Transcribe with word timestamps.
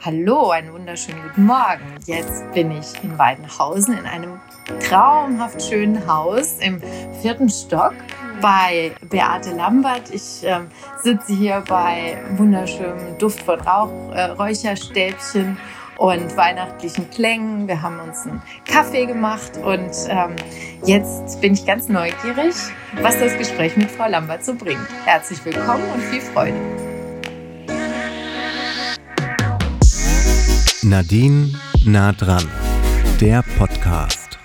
Hallo, 0.00 0.50
einen 0.50 0.72
wunderschönen 0.72 1.20
guten 1.24 1.46
Morgen. 1.46 1.96
Jetzt 2.06 2.52
bin 2.52 2.70
ich 2.70 2.86
in 3.02 3.18
Weidenhausen 3.18 3.98
in 3.98 4.06
einem 4.06 4.38
traumhaft 4.88 5.60
schönen 5.60 6.06
Haus 6.06 6.58
im 6.60 6.80
vierten 7.20 7.48
Stock 7.48 7.94
bei 8.40 8.92
Beate 9.10 9.50
Lambert. 9.56 10.10
Ich 10.12 10.44
äh, 10.44 10.60
sitze 11.02 11.32
hier 11.34 11.64
bei 11.68 12.16
wunderschönem 12.36 13.18
Duft 13.18 13.40
von 13.40 13.60
Rauch, 13.60 13.90
äh, 14.12 14.26
Räucherstäbchen 14.26 15.58
und 15.96 16.36
weihnachtlichen 16.36 17.10
Klängen. 17.10 17.66
Wir 17.66 17.82
haben 17.82 17.98
uns 17.98 18.24
einen 18.24 18.40
Kaffee 18.66 19.04
gemacht 19.04 19.56
und 19.56 19.90
ähm, 20.08 20.36
jetzt 20.84 21.40
bin 21.40 21.54
ich 21.54 21.66
ganz 21.66 21.88
neugierig, 21.88 22.54
was 23.02 23.18
das 23.18 23.36
Gespräch 23.36 23.76
mit 23.76 23.90
Frau 23.90 24.08
Lambert 24.08 24.44
so 24.44 24.54
bringt. 24.54 24.86
Herzlich 25.06 25.44
willkommen 25.44 25.82
und 25.92 26.02
viel 26.04 26.20
Freude. 26.20 26.87
Nadine 30.82 31.54
nah 31.84 32.12
dran, 32.12 32.48
der 33.20 33.42
Podcast. 33.58 34.38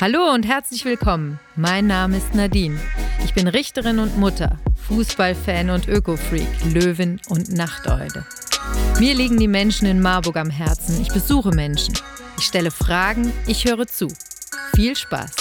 Hallo 0.00 0.32
und 0.32 0.46
herzlich 0.46 0.86
willkommen. 0.86 1.38
Mein 1.54 1.86
Name 1.86 2.16
ist 2.16 2.34
Nadine. 2.34 2.80
Ich 3.22 3.34
bin 3.34 3.46
Richterin 3.46 3.98
und 3.98 4.16
Mutter, 4.16 4.58
Fußballfan 4.88 5.68
und 5.68 5.86
Ökofreak, 5.86 6.48
Löwin 6.72 7.20
und 7.28 7.52
Nachteule. 7.52 8.24
Mir 8.98 9.14
liegen 9.14 9.36
die 9.36 9.48
Menschen 9.48 9.86
in 9.86 10.00
Marburg 10.00 10.38
am 10.38 10.48
Herzen. 10.48 11.02
Ich 11.02 11.08
besuche 11.08 11.50
Menschen. 11.50 11.94
Ich 12.38 12.44
stelle 12.44 12.70
Fragen, 12.70 13.30
ich 13.46 13.66
höre 13.66 13.86
zu. 13.86 14.08
Viel 14.74 14.96
Spaß. 14.96 15.32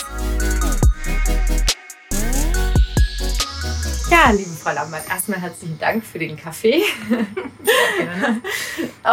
Ja, 4.09 4.31
liebe 4.31 4.49
Frau 4.49 4.73
Lambert, 4.73 5.07
erstmal 5.07 5.39
herzlichen 5.39 5.77
Dank 5.77 6.03
für 6.03 6.17
den 6.17 6.35
Kaffee. 6.35 6.81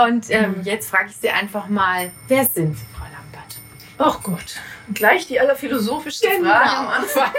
Und 0.07 0.31
ähm, 0.31 0.63
jetzt 0.63 0.89
frage 0.89 1.11
ich 1.11 1.17
Sie 1.17 1.29
einfach 1.29 1.69
mal, 1.69 2.11
wer 2.29 2.47
sind 2.47 2.79
Sie, 2.79 2.85
Frau 2.97 3.05
Lambert? 3.05 3.57
Ach 3.99 4.23
Gott, 4.23 4.57
gleich 4.95 5.27
die 5.27 5.39
allerphilosophischste 5.39 6.29
genau. 6.29 6.49
Frage 6.49 6.71
am 6.71 6.89
Anfang. 6.89 7.31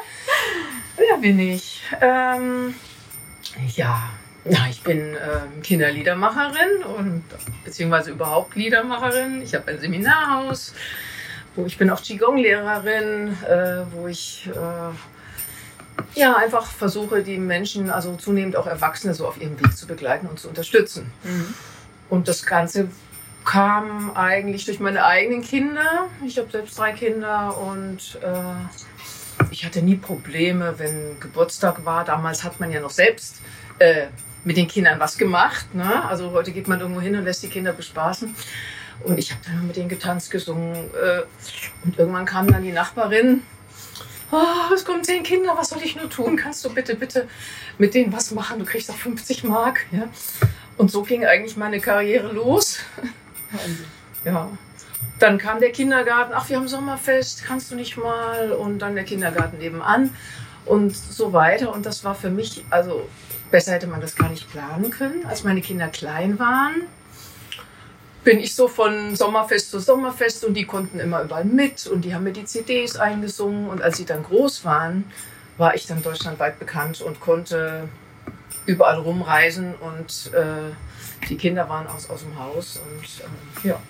Wer 0.98 1.16
bin 1.18 1.38
ich? 1.38 1.82
Ähm, 2.00 2.74
ja, 3.74 4.10
ja, 4.44 4.66
ich 4.68 4.82
bin 4.82 4.98
ähm, 4.98 5.62
Kinderliedermacherin 5.62 6.82
und 6.84 7.24
beziehungsweise 7.64 8.10
überhaupt 8.10 8.54
Liedermacherin. 8.54 9.40
Ich 9.40 9.54
habe 9.54 9.70
ein 9.70 9.80
Seminarhaus, 9.80 10.74
wo 11.54 11.64
ich 11.64 11.78
bin 11.78 11.88
auch 11.88 12.02
Qigong-Lehrerin, 12.02 13.36
äh, 13.44 13.92
wo 13.92 14.08
ich 14.08 14.48
äh, 14.52 14.92
ja, 16.14 16.36
einfach 16.36 16.66
versuche, 16.66 17.22
die 17.22 17.38
Menschen, 17.38 17.90
also 17.90 18.16
zunehmend 18.16 18.56
auch 18.56 18.66
Erwachsene, 18.66 19.14
so 19.14 19.26
auf 19.26 19.40
ihrem 19.40 19.60
Weg 19.60 19.76
zu 19.76 19.86
begleiten 19.86 20.26
und 20.26 20.38
zu 20.38 20.48
unterstützen. 20.48 21.12
Mhm. 21.24 21.54
Und 22.08 22.28
das 22.28 22.44
Ganze 22.46 22.88
kam 23.44 24.14
eigentlich 24.16 24.64
durch 24.64 24.80
meine 24.80 25.04
eigenen 25.04 25.42
Kinder. 25.42 26.08
Ich 26.26 26.38
habe 26.38 26.50
selbst 26.50 26.78
drei 26.78 26.92
Kinder 26.92 27.56
und 27.58 28.18
äh, 28.22 29.44
ich 29.50 29.64
hatte 29.64 29.82
nie 29.82 29.96
Probleme, 29.96 30.74
wenn 30.78 31.18
Geburtstag 31.20 31.84
war. 31.84 32.04
Damals 32.04 32.44
hat 32.44 32.60
man 32.60 32.72
ja 32.72 32.80
noch 32.80 32.90
selbst 32.90 33.40
äh, 33.78 34.06
mit 34.44 34.56
den 34.56 34.68
Kindern 34.68 34.98
was 34.98 35.16
gemacht. 35.18 35.74
Ne? 35.74 36.04
Also 36.06 36.32
heute 36.32 36.52
geht 36.52 36.66
man 36.66 36.80
irgendwo 36.80 37.00
hin 37.00 37.16
und 37.16 37.24
lässt 37.24 37.42
die 37.42 37.48
Kinder 37.48 37.72
bespaßen. 37.72 38.34
Und 39.04 39.18
ich 39.18 39.30
habe 39.30 39.40
dann 39.44 39.66
mit 39.66 39.76
denen 39.76 39.88
getanzt, 39.88 40.30
gesungen. 40.30 40.74
Äh, 40.74 41.22
und 41.84 41.98
irgendwann 41.98 42.24
kam 42.24 42.50
dann 42.50 42.62
die 42.62 42.72
Nachbarin 42.72 43.42
oh, 44.32 44.74
es 44.74 44.84
kommen 44.84 45.04
zehn 45.04 45.22
Kinder, 45.22 45.56
was 45.56 45.70
soll 45.70 45.82
ich 45.82 45.96
nur 45.96 46.10
tun? 46.10 46.36
Kannst 46.36 46.64
du 46.64 46.70
bitte, 46.70 46.94
bitte 46.94 47.28
mit 47.78 47.94
denen 47.94 48.12
was 48.12 48.30
machen? 48.30 48.58
Du 48.58 48.64
kriegst 48.64 48.90
auch 48.90 48.96
50 48.96 49.44
Mark. 49.44 49.86
Ja? 49.92 50.08
Und 50.76 50.90
so 50.90 51.02
ging 51.02 51.24
eigentlich 51.24 51.56
meine 51.56 51.80
Karriere 51.80 52.32
los. 52.32 52.80
Ja. 54.24 54.50
Dann 55.18 55.38
kam 55.38 55.60
der 55.60 55.70
Kindergarten, 55.70 56.32
ach, 56.34 56.48
wir 56.48 56.56
haben 56.56 56.68
Sommerfest, 56.68 57.44
kannst 57.44 57.70
du 57.70 57.74
nicht 57.74 57.96
mal? 57.96 58.52
Und 58.52 58.80
dann 58.80 58.94
der 58.94 59.04
Kindergarten 59.04 59.58
nebenan 59.58 60.14
und 60.64 60.94
so 60.94 61.32
weiter. 61.32 61.72
Und 61.72 61.86
das 61.86 62.04
war 62.04 62.14
für 62.14 62.28
mich, 62.28 62.64
also 62.70 63.08
besser 63.50 63.72
hätte 63.72 63.86
man 63.86 64.00
das 64.00 64.16
gar 64.16 64.28
nicht 64.28 64.50
planen 64.50 64.90
können, 64.90 65.24
als 65.26 65.44
meine 65.44 65.62
Kinder 65.62 65.88
klein 65.88 66.38
waren 66.38 66.82
bin 68.26 68.40
ich 68.40 68.56
so 68.56 68.66
von 68.66 69.14
Sommerfest 69.14 69.70
zu 69.70 69.78
Sommerfest 69.78 70.44
und 70.44 70.54
die 70.54 70.64
konnten 70.64 70.98
immer 70.98 71.22
überall 71.22 71.44
mit 71.44 71.86
und 71.86 72.04
die 72.04 72.12
haben 72.12 72.24
mir 72.24 72.32
die 72.32 72.44
CDs 72.44 72.96
eingesungen 72.96 73.68
und 73.68 73.80
als 73.80 73.98
sie 73.98 74.04
dann 74.04 74.24
groß 74.24 74.64
waren, 74.64 75.04
war 75.58 75.76
ich 75.76 75.86
dann 75.86 76.02
deutschlandweit 76.02 76.58
bekannt 76.58 77.00
und 77.00 77.20
konnte 77.20 77.88
überall 78.66 78.98
rumreisen 78.98 79.76
und 79.76 80.32
äh, 80.34 80.74
die 81.28 81.36
Kinder 81.36 81.68
waren 81.68 81.86
aus, 81.86 82.10
aus 82.10 82.22
dem 82.22 82.36
Haus 82.36 82.80
und 82.84 83.64
äh, 83.64 83.68
ja. 83.68 83.80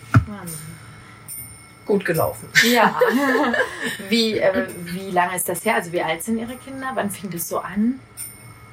Gut 1.86 2.04
gelaufen. 2.04 2.50
Ja. 2.70 3.00
wie, 4.10 4.38
äh, 4.38 4.66
wie 4.84 5.12
lange 5.12 5.34
ist 5.36 5.48
das 5.48 5.64
her? 5.64 5.76
Also 5.76 5.92
wie 5.92 6.02
alt 6.02 6.22
sind 6.22 6.36
Ihre 6.36 6.56
Kinder? 6.56 6.90
Wann 6.92 7.10
fing 7.10 7.30
das 7.30 7.48
so 7.48 7.60
an? 7.60 8.00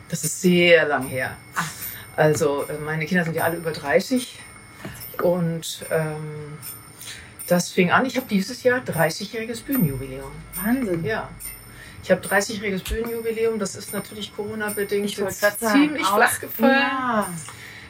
Das 0.09 0.25
ist 0.25 0.41
sehr 0.41 0.85
lang 0.90 1.07
her. 1.07 1.38
Ach. 1.56 1.69
Also 2.18 2.66
äh, 2.68 2.78
meine 2.84 3.06
Kinder 3.06 3.24
sind 3.24 3.38
ja 3.38 3.45
alle 3.45 3.56
über 3.56 3.72
30 3.72 4.40
und 5.22 5.85
ähm, 5.91 6.57
das 7.47 7.72
fing 7.72 7.91
an. 7.91 8.06
Ich 8.06 8.16
habe 8.18 8.28
dieses 8.29 8.63
Jahr 8.63 8.79
30-jähriges 8.79 9.63
Bühnenjubiläum. 9.63 10.31
Wahnsinn. 10.56 11.03
Ja. 11.03 11.29
Ich 12.03 12.12
habe 12.12 12.22
30-jähriges 12.22 12.84
Bühnenjubiläum. 12.88 13.59
Das 13.59 13.75
ist 13.75 13.94
natürlich 13.94 14.35
Corona-bedingt 14.35 15.09
ziemlich 15.09 16.06
flach 16.06 16.40
gefallen. 16.40 16.72
Ja. 16.72 17.28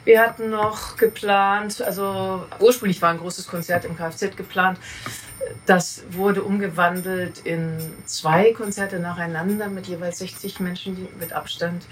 Wir 0.04 0.20
hatten 0.20 0.50
noch 0.50 0.96
geplant, 0.96 1.80
also 1.80 2.44
ursprünglich 2.60 3.00
war 3.00 3.10
ein 3.10 3.18
großes 3.18 3.46
Konzert 3.46 3.86
im 3.86 3.96
Kfz 3.96 4.36
geplant. 4.36 4.78
Das 5.64 6.02
wurde 6.10 6.42
umgewandelt 6.42 7.38
in 7.44 7.78
zwei 8.04 8.52
Konzerte 8.52 8.98
nacheinander 8.98 9.68
mit 9.68 9.86
jeweils 9.86 10.18
60 10.18 10.60
Menschen 10.60 11.08
mit 11.18 11.32
Abstand. 11.32 11.86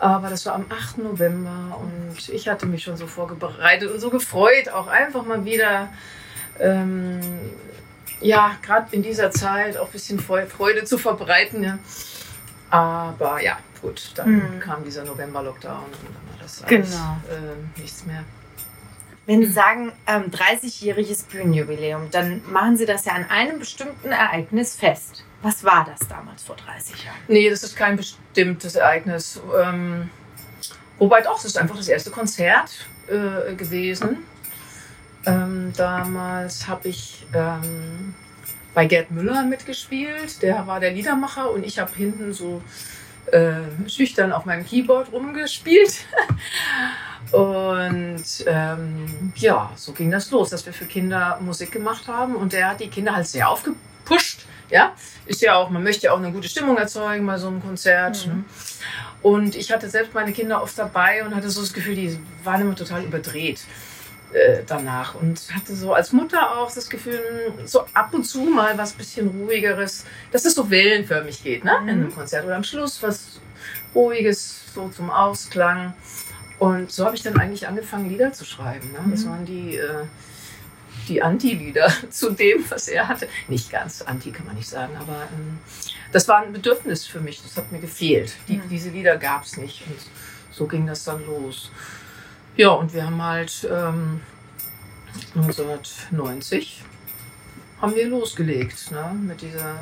Aber 0.00 0.28
das 0.28 0.44
war 0.46 0.54
am 0.54 0.66
8. 0.68 0.98
November 0.98 1.78
und 1.80 2.28
ich 2.28 2.48
hatte 2.48 2.66
mich 2.66 2.82
schon 2.82 2.96
so 2.96 3.06
vorbereitet 3.06 3.90
und 3.90 4.00
so 4.00 4.10
gefreut, 4.10 4.68
auch 4.68 4.88
einfach 4.88 5.24
mal 5.24 5.44
wieder, 5.44 5.88
ähm, 6.58 7.20
ja, 8.20 8.56
gerade 8.62 8.88
in 8.90 9.02
dieser 9.02 9.30
Zeit 9.30 9.76
auch 9.76 9.86
ein 9.86 9.92
bisschen 9.92 10.18
Freude 10.18 10.84
zu 10.84 10.98
verbreiten. 10.98 11.62
Ja. 11.62 11.78
Aber 12.70 13.40
ja, 13.40 13.58
gut, 13.80 14.10
dann 14.16 14.56
mhm. 14.56 14.60
kam 14.60 14.84
dieser 14.84 15.04
November-Lockdown 15.04 15.84
und 15.84 15.92
dann 15.92 16.32
war 16.32 16.42
das 16.42 16.62
alles, 16.64 16.90
genau. 16.90 17.18
äh, 17.30 17.80
nichts 17.80 18.04
mehr. 18.04 18.24
Wenn 19.26 19.44
Sie 19.44 19.52
sagen, 19.52 19.92
ähm, 20.06 20.30
30-jähriges 20.30 21.26
Bühnenjubiläum, 21.30 22.10
dann 22.10 22.42
machen 22.50 22.76
Sie 22.76 22.84
das 22.84 23.06
ja 23.06 23.12
an 23.12 23.24
einem 23.30 23.58
bestimmten 23.58 24.12
Ereignis 24.12 24.76
fest. 24.76 25.24
Was 25.40 25.64
war 25.64 25.86
das 25.86 26.06
damals 26.08 26.42
vor 26.42 26.56
30 26.56 27.04
Jahren? 27.04 27.16
Nee, 27.28 27.48
das 27.48 27.62
ist 27.62 27.76
kein 27.76 27.96
bestimmtes 27.96 28.76
Ereignis. 28.76 29.40
Ähm, 29.62 30.10
wobei 30.98 31.22
doch, 31.22 31.38
es 31.38 31.44
ist 31.44 31.58
einfach 31.58 31.76
das 31.76 31.88
erste 31.88 32.10
Konzert 32.10 32.86
äh, 33.08 33.54
gewesen. 33.54 34.18
Ähm, 35.26 35.72
damals 35.76 36.68
habe 36.68 36.88
ich 36.88 37.26
ähm, 37.34 38.14
bei 38.74 38.86
Gerd 38.86 39.10
Müller 39.10 39.44
mitgespielt. 39.44 40.42
Der 40.42 40.66
war 40.66 40.80
der 40.80 40.90
Liedermacher 40.90 41.50
und 41.50 41.64
ich 41.64 41.78
habe 41.78 41.92
hinten 41.94 42.34
so 42.34 42.62
äh, 43.32 43.88
schüchtern 43.88 44.32
auf 44.32 44.44
meinem 44.44 44.66
Keyboard 44.66 45.12
rumgespielt. 45.12 46.06
und 47.32 48.24
ähm, 48.46 49.32
ja, 49.36 49.70
so 49.76 49.92
ging 49.92 50.10
das 50.10 50.30
los, 50.30 50.50
dass 50.50 50.64
wir 50.66 50.72
für 50.72 50.86
Kinder 50.86 51.38
Musik 51.40 51.72
gemacht 51.72 52.08
haben. 52.08 52.36
Und 52.36 52.52
der 52.52 52.70
hat 52.70 52.80
die 52.80 52.88
Kinder 52.88 53.14
halt 53.14 53.26
sehr 53.26 53.48
aufgepusht 53.48 54.46
ja, 54.70 54.94
ist 55.26 55.42
ja 55.42 55.54
auch, 55.54 55.70
man 55.70 55.82
möchte 55.82 56.06
ja 56.06 56.12
auch 56.12 56.18
eine 56.18 56.32
gute 56.32 56.48
Stimmung 56.48 56.76
erzeugen 56.76 57.26
bei 57.26 57.38
so 57.38 57.48
einem 57.48 57.62
Konzert. 57.62 58.26
Mhm. 58.26 58.32
Ne? 58.32 58.44
Und 59.22 59.56
ich 59.56 59.72
hatte 59.72 59.88
selbst 59.88 60.14
meine 60.14 60.32
Kinder 60.32 60.62
oft 60.62 60.78
dabei 60.78 61.24
und 61.24 61.34
hatte 61.34 61.48
so 61.48 61.60
das 61.60 61.72
Gefühl, 61.72 61.94
die 61.94 62.18
waren 62.42 62.60
immer 62.60 62.74
total 62.74 63.04
überdreht 63.04 63.60
äh, 64.34 64.62
danach. 64.66 65.14
Und 65.14 65.40
hatte 65.54 65.74
so 65.74 65.94
als 65.94 66.12
Mutter 66.12 66.58
auch 66.58 66.72
das 66.72 66.90
Gefühl, 66.90 67.20
so 67.64 67.86
ab 67.94 68.12
und 68.12 68.24
zu 68.24 68.42
mal 68.42 68.76
was 68.76 68.92
bisschen 68.92 69.28
ruhigeres, 69.28 70.04
dass 70.32 70.44
es 70.44 70.54
so 70.54 70.70
wellenförmig 70.70 71.42
geht, 71.42 71.64
ne? 71.64 71.78
Mhm. 71.80 71.88
In 71.88 71.94
einem 71.94 72.14
Konzert 72.14 72.44
oder 72.44 72.56
am 72.56 72.64
Schluss 72.64 73.02
was 73.02 73.40
ruhiges, 73.94 74.74
so 74.74 74.88
zum 74.88 75.10
Ausklang. 75.10 75.94
Und 76.58 76.92
so 76.92 77.04
habe 77.04 77.16
ich 77.16 77.22
dann 77.22 77.38
eigentlich 77.38 77.66
angefangen, 77.66 78.08
Lieder 78.08 78.32
zu 78.32 78.44
schreiben. 78.44 78.92
Ne? 78.92 78.98
Das 79.10 79.24
mhm. 79.24 79.30
waren 79.30 79.44
die 79.44 79.76
äh, 79.76 80.04
die 81.08 81.22
Anti-Lieder 81.22 81.92
zu 82.10 82.30
dem, 82.30 82.64
was 82.68 82.88
er 82.88 83.08
hatte. 83.08 83.28
Nicht 83.48 83.70
ganz 83.70 84.02
Anti 84.02 84.30
kann 84.30 84.46
man 84.46 84.56
nicht 84.56 84.68
sagen, 84.68 84.96
aber 84.96 85.28
ähm, 85.32 85.58
das 86.12 86.28
war 86.28 86.42
ein 86.42 86.52
Bedürfnis 86.52 87.06
für 87.06 87.20
mich. 87.20 87.42
Das 87.42 87.56
hat 87.56 87.70
mir 87.72 87.80
gefehlt. 87.80 88.34
Die, 88.48 88.56
mhm. 88.56 88.68
Diese 88.70 88.90
Lieder 88.90 89.16
gab 89.16 89.44
es 89.44 89.56
nicht. 89.56 89.86
Und 89.86 89.98
so 90.50 90.66
ging 90.66 90.86
das 90.86 91.04
dann 91.04 91.24
los. 91.26 91.70
Ja, 92.56 92.70
und 92.70 92.92
wir 92.94 93.04
haben 93.06 93.20
halt 93.22 93.68
ähm, 93.70 94.20
1990 95.34 96.82
haben 97.80 97.94
wir 97.94 98.08
losgelegt 98.08 98.90
ne, 98.92 99.14
mit 99.20 99.42
dieser 99.42 99.74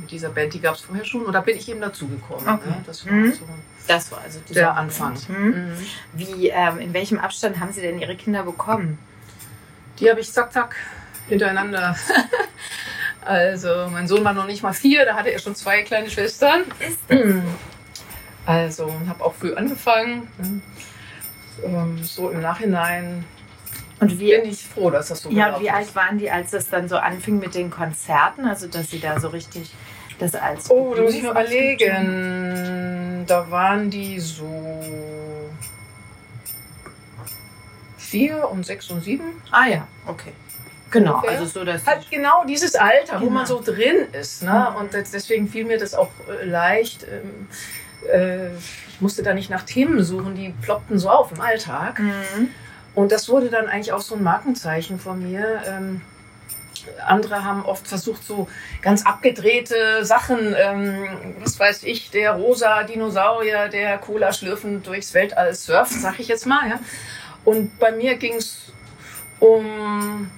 mit 0.00 0.10
dieser 0.10 0.28
Band, 0.30 0.54
die 0.54 0.60
gab 0.60 0.74
es 0.76 0.82
vorher 0.82 1.04
schon. 1.04 1.24
Und 1.24 1.32
da 1.32 1.40
bin 1.40 1.56
ich 1.56 1.68
eben 1.68 1.80
dazugekommen. 1.80 2.46
Okay. 2.48 2.68
Ne? 2.68 2.84
Das 2.86 3.04
war 3.06 3.12
Mhm. 3.12 3.32
so 3.32 3.40
Das 3.88 4.12
war 4.12 4.20
also 4.20 4.38
dieser 4.48 4.60
der 4.60 4.76
Anfang. 4.76 5.16
Mhm. 5.28 5.46
Mhm. 5.46 5.72
Wie, 6.12 6.48
ähm, 6.48 6.78
in 6.78 6.92
welchem 6.94 7.18
Abstand 7.18 7.58
haben 7.60 7.72
Sie 7.72 7.80
denn 7.80 7.98
Ihre 7.98 8.16
Kinder 8.16 8.42
bekommen? 8.44 8.98
Die 9.98 10.08
habe 10.10 10.20
ich 10.20 10.32
zack, 10.32 10.52
zack 10.52 10.76
hintereinander. 11.28 11.96
also, 13.24 13.88
mein 13.90 14.06
Sohn 14.06 14.22
war 14.24 14.32
noch 14.32 14.46
nicht 14.46 14.62
mal 14.62 14.72
vier, 14.74 15.04
da 15.04 15.14
hatte 15.16 15.30
er 15.30 15.38
schon 15.40 15.54
zwei 15.56 15.82
kleine 15.82 16.08
Schwestern. 16.10 16.62
Ist 16.78 16.98
Also, 18.44 18.92
habe 19.08 19.24
auch 19.24 19.34
früh 19.34 19.54
angefangen. 19.54 20.28
ne? 20.38 20.60
Ähm, 21.64 22.02
So 22.02 22.30
im 22.30 22.40
Nachhinein 22.40 23.24
Und 24.00 24.18
wie, 24.18 24.36
bin 24.36 24.50
ich 24.50 24.64
froh, 24.66 24.90
dass 24.90 25.08
das 25.08 25.22
so 25.22 25.30
ja, 25.30 25.46
gelaufen 25.46 25.62
wie 25.64 25.68
ist. 25.68 25.74
alt 25.74 25.94
waren 25.94 26.18
die, 26.18 26.30
als 26.30 26.52
es 26.52 26.68
dann 26.68 26.88
so 26.88 26.96
anfing 26.96 27.38
mit 27.38 27.54
den 27.54 27.70
Konzerten? 27.70 28.44
Also, 28.46 28.66
dass 28.68 28.90
Sie 28.90 29.00
da 29.00 29.18
so 29.20 29.28
richtig 29.28 29.72
das 30.18 30.34
als. 30.34 30.70
Oh, 30.70 30.94
da 30.94 31.02
muss 31.02 31.14
ich 31.14 31.22
mir 31.22 31.30
überlegen. 31.30 33.24
Da 33.26 33.50
waren 33.50 33.90
die 33.90 34.18
so 34.20 34.82
vier 37.96 38.48
und 38.50 38.64
sechs 38.64 38.90
und 38.90 39.02
sieben. 39.02 39.42
Ah, 39.50 39.66
ja, 39.66 39.86
okay. 40.06 40.32
Genau, 40.90 41.16
Ungefähr. 41.16 41.38
also 41.40 41.46
so, 41.60 41.64
dass. 41.64 41.84
Halt 41.86 42.08
genau 42.10 42.44
dieses 42.46 42.74
Alter, 42.76 43.16
wo 43.16 43.24
Genau. 43.24 43.30
man 43.32 43.46
so 43.46 43.60
drin 43.60 44.06
ist. 44.12 44.42
Ne? 44.42 44.68
Mhm. 44.70 44.76
Und 44.76 44.94
das- 44.94 45.10
deswegen 45.10 45.48
fiel 45.48 45.64
mir 45.64 45.78
das 45.78 45.94
auch 45.94 46.10
äh, 46.28 46.44
leicht. 46.44 47.04
Ähm, 47.04 47.48
äh, 48.08 48.50
ich 48.96 49.02
musste 49.02 49.22
da 49.22 49.34
nicht 49.34 49.50
nach 49.50 49.64
Themen 49.64 50.02
suchen, 50.02 50.34
die 50.34 50.54
ploppten 50.62 50.98
so 50.98 51.10
auf 51.10 51.30
im 51.30 51.38
Alltag. 51.42 51.98
Mhm. 51.98 52.48
Und 52.94 53.12
das 53.12 53.28
wurde 53.28 53.50
dann 53.50 53.66
eigentlich 53.66 53.92
auch 53.92 54.00
so 54.00 54.14
ein 54.14 54.22
Markenzeichen 54.22 54.98
von 54.98 55.22
mir. 55.22 55.60
Ähm, 55.66 56.00
andere 57.06 57.44
haben 57.44 57.66
oft 57.66 57.86
versucht, 57.86 58.24
so 58.24 58.48
ganz 58.80 59.04
abgedrehte 59.04 60.02
Sachen, 60.02 60.54
ähm, 60.56 61.06
was 61.40 61.60
weiß 61.60 61.82
ich, 61.82 62.10
der 62.10 62.32
rosa 62.32 62.84
Dinosaurier, 62.84 63.68
der 63.68 63.98
Cola 63.98 64.32
schlürfend 64.32 64.86
durchs 64.86 65.12
Weltall 65.12 65.54
surft, 65.54 65.92
sag 65.92 66.18
ich 66.18 66.28
jetzt 66.28 66.46
mal. 66.46 66.66
Ja. 66.66 66.80
Und 67.44 67.78
bei 67.78 67.92
mir 67.92 68.16
ging 68.16 68.36
es 68.36 68.72
um, 69.40 70.30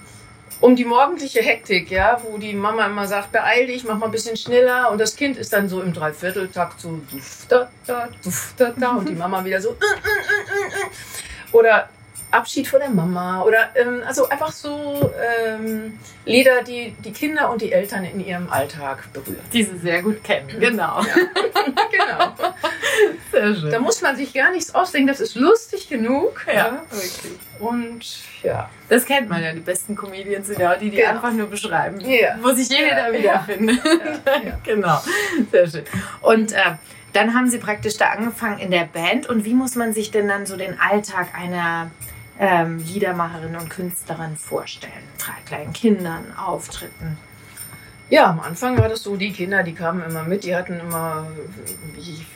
um 0.60 0.75
die 0.75 0.84
morgendliche 0.84 1.40
Hektik, 1.40 1.90
ja, 1.90 2.20
wo 2.22 2.37
die 2.38 2.52
Mama 2.52 2.87
immer 2.87 3.06
sagt, 3.06 3.32
beeil 3.32 3.66
dich, 3.66 3.84
mach 3.84 3.96
mal 3.96 4.06
ein 4.06 4.12
bisschen 4.12 4.37
schneller. 4.37 4.90
Und 4.90 4.99
das 4.99 5.14
Kind 5.16 5.37
ist 5.37 5.52
dann 5.52 5.69
so 5.69 5.81
im 5.81 5.93
Dreivierteltakt 5.93 6.81
so 6.81 7.00
duf, 7.10 7.46
da, 7.49 7.70
da, 7.87 8.08
duf, 8.22 8.55
da, 8.56 8.72
da. 8.76 8.90
Und 8.93 9.08
die 9.08 9.14
Mama 9.14 9.44
wieder 9.44 9.60
so. 9.60 9.70
äh, 9.70 9.72
äh, 9.72 9.76
äh, 9.76 10.81
äh, 10.81 10.84
äh. 10.84 11.56
Oder 11.56 11.88
Abschied 12.30 12.69
von 12.69 12.80
der 12.80 12.90
Mama 12.90 13.42
oder 13.42 13.70
ähm, 13.75 14.02
also 14.06 14.28
einfach 14.28 14.52
so 14.52 15.10
ähm, 15.46 15.98
Lieder, 16.26 16.62
die 16.62 16.94
die 17.04 17.12
Kinder 17.12 17.50
und 17.50 17.62
die 17.62 17.72
Eltern 17.72 18.04
in 18.04 18.25
ihrem 18.25 18.50
Alltag 18.50 19.10
berühren. 19.12 19.40
Die 19.52 19.62
Sie 19.64 19.78
sehr 19.78 20.02
gut 20.02 20.22
kennen, 20.22 20.48
genau. 20.60 21.00
genau. 21.90 22.34
Sehr 23.32 23.54
schön. 23.54 23.70
Da 23.70 23.78
muss 23.78 24.02
man 24.02 24.16
sich 24.16 24.32
gar 24.34 24.50
nichts 24.52 24.75
ausdenken, 24.75 25.08
das 25.08 25.20
ist 25.20 25.36
lustig 25.36 25.88
genug. 25.88 26.44
ja, 26.52 26.82
wirklich. 26.90 27.19
Und 27.60 28.04
ja. 28.42 28.69
Das 28.88 29.04
kennt 29.04 29.28
man 29.28 29.42
ja, 29.42 29.52
die 29.52 29.60
besten 29.60 29.96
Comedians 29.96 30.46
sind 30.48 30.58
ja 30.60 30.75
die, 30.76 30.90
die 30.90 30.96
Genau. 30.98 31.10
einfach 31.10 31.32
nur 31.32 31.46
beschreiben, 31.48 31.98
Ja. 32.00 32.36
wo 32.42 32.50
sich 32.52 32.69
jeder 32.69 33.10
Ja, 33.10 33.19
wiederfindet. 33.19 33.80
ja. 34.26 34.58
genau, 34.64 35.00
sehr 35.50 35.69
schön. 35.69 35.84
Und 36.20 36.52
äh, 36.52 36.58
dann 37.14 37.34
haben 37.34 37.48
Sie 37.48 37.58
praktisch 37.58 37.96
da 37.96 38.10
angefangen 38.10 38.58
in 38.58 38.70
der 38.70 38.84
Band. 38.84 39.28
Und 39.28 39.44
wie 39.46 39.54
muss 39.54 39.75
man 39.76 39.92
sich 39.94 40.10
denn 40.10 40.28
dann 40.28 40.44
so 40.46 40.56
den 40.56 40.78
Alltag 40.78 41.28
einer 41.34 41.90
ähm, 42.38 42.79
Liedermacherin 42.79 43.56
und 43.56 43.69
Künstlerin 43.70 44.37
vorstellen? 44.37 44.93
Drei 45.19 45.35
kleinen 45.44 45.73
Kindern, 45.73 46.25
Auftritten. 46.37 47.19
Ja, 48.11 48.31
am 48.31 48.40
Anfang 48.40 48.79
war 48.79 48.88
das 48.88 49.02
so, 49.02 49.17
die 49.17 49.32
Kinder, 49.32 49.62
die 49.62 49.75
kamen 49.75 50.02
immer 50.02 50.23
mit, 50.23 50.44
die 50.44 50.56
hatten 50.56 50.81
immer 50.81 51.26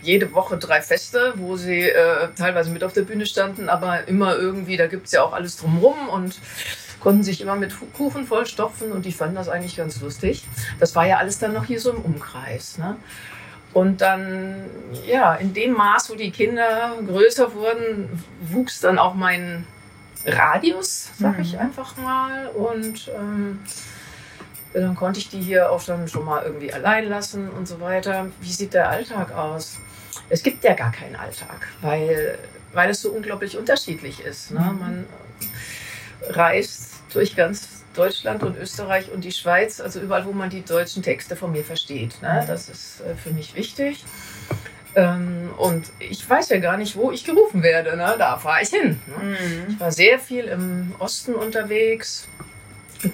jede 0.03 0.35
Woche 0.35 0.59
drei 0.59 0.83
Feste, 0.83 1.33
wo 1.37 1.57
sie 1.57 1.89
äh, 1.89 2.29
teilweise 2.37 2.71
mit 2.71 2.85
auf 2.85 2.93
der 2.93 3.03
Bühne 3.03 3.25
standen, 3.25 3.71
aber 3.71 4.07
immer 4.07 4.37
irgendwie, 4.37 4.77
da 4.77 4.87
gibt's 4.87 5.13
ja 5.13 5.23
auch 5.23 5.33
alles 5.33 5.57
drumrum 5.57 6.11
und 6.11 6.39
konnten 7.01 7.23
sich 7.23 7.41
immer 7.41 7.57
mit 7.57 7.75
Kuchen 7.95 8.27
vollstopfen 8.27 8.93
und 8.93 9.07
die 9.07 9.13
fanden 9.13 9.37
das 9.37 9.49
eigentlich 9.49 9.77
ganz 9.77 10.01
lustig. 10.03 10.45
Das 10.79 10.95
war 10.95 11.07
ja 11.07 11.17
alles 11.17 11.39
dann 11.39 11.55
noch 11.55 11.65
hier 11.65 11.81
so 11.81 11.91
im 11.91 12.03
Umkreis. 12.03 12.77
Ne? 12.77 12.97
Und 13.73 14.03
dann, 14.03 14.67
ja, 15.07 15.35
in 15.35 15.55
dem 15.55 15.73
Maß, 15.73 16.11
wo 16.11 16.15
die 16.15 16.31
Kinder 16.31 16.97
größer 17.07 17.55
wurden, 17.55 18.23
wuchs 18.43 18.81
dann 18.81 18.99
auch 18.99 19.15
mein 19.15 19.67
Radius, 20.27 21.09
sag 21.19 21.39
ich 21.39 21.55
Mhm. 21.55 21.59
einfach 21.61 21.97
mal. 21.97 22.47
Und 22.49 23.11
ähm, 23.17 23.61
dann 24.75 24.95
konnte 24.95 25.19
ich 25.21 25.29
die 25.29 25.41
hier 25.41 25.71
auch 25.71 25.83
dann 25.85 26.09
schon 26.09 26.25
mal 26.25 26.43
irgendwie 26.45 26.73
allein 26.73 27.09
lassen 27.09 27.51
und 27.51 27.67
so 27.69 27.81
weiter. 27.81 28.29
Wie 28.41 28.53
sieht 28.53 28.75
der 28.75 28.89
Alltag 28.89 29.33
aus? 29.33 29.79
Es 30.29 30.43
gibt 30.43 30.65
ja 30.65 30.75
gar 30.75 30.93
keinen 30.93 31.17
Alltag, 31.17 31.69
weil, 31.81 32.39
weil 32.73 32.91
es 32.91 33.03
so 33.03 33.11
unglaublich 33.11 33.57
unterschiedlich 33.59 34.21
ist. 34.21 34.51
Ne? 34.51 34.61
Mhm. 34.61 34.79
Man 34.79 35.07
äh, 36.29 36.33
reist 36.33 36.91
durch 37.13 37.37
ganz 37.37 37.69
Deutschland 37.95 38.43
und 38.43 38.57
Österreich 38.57 39.11
und 39.13 39.23
die 39.23 39.33
Schweiz, 39.33 39.79
also 39.79 40.01
überall, 40.01 40.25
wo 40.25 40.33
man 40.33 40.49
die 40.49 40.65
deutschen 40.65 41.03
Texte 41.03 41.37
von 41.37 41.53
mir 41.53 41.63
versteht. 41.65 42.23
Ne? 42.23 42.43
Das 42.47 42.71
ist 42.71 43.01
äh, 43.03 43.15
für 43.17 43.31
mich 43.31 43.55
wichtig. 43.55 44.03
Ähm, 44.95 45.51
und 45.57 45.91
ich 45.99 46.29
weiß 46.29 46.51
ja 46.51 46.59
gar 46.59 46.77
nicht, 46.77 46.97
wo 46.97 47.11
ich 47.13 47.25
gerufen 47.25 47.63
werde. 47.63 47.97
Ne? 47.97 48.15
Da 48.19 48.37
fahre 48.37 48.63
ich 48.63 48.69
hin. 48.69 49.01
Ne? 49.07 49.37
Ich 49.69 49.81
war 49.81 49.91
sehr 49.91 50.19
viel 50.19 50.45
im 50.45 50.93
Osten 50.99 51.35
unterwegs. 51.35 52.29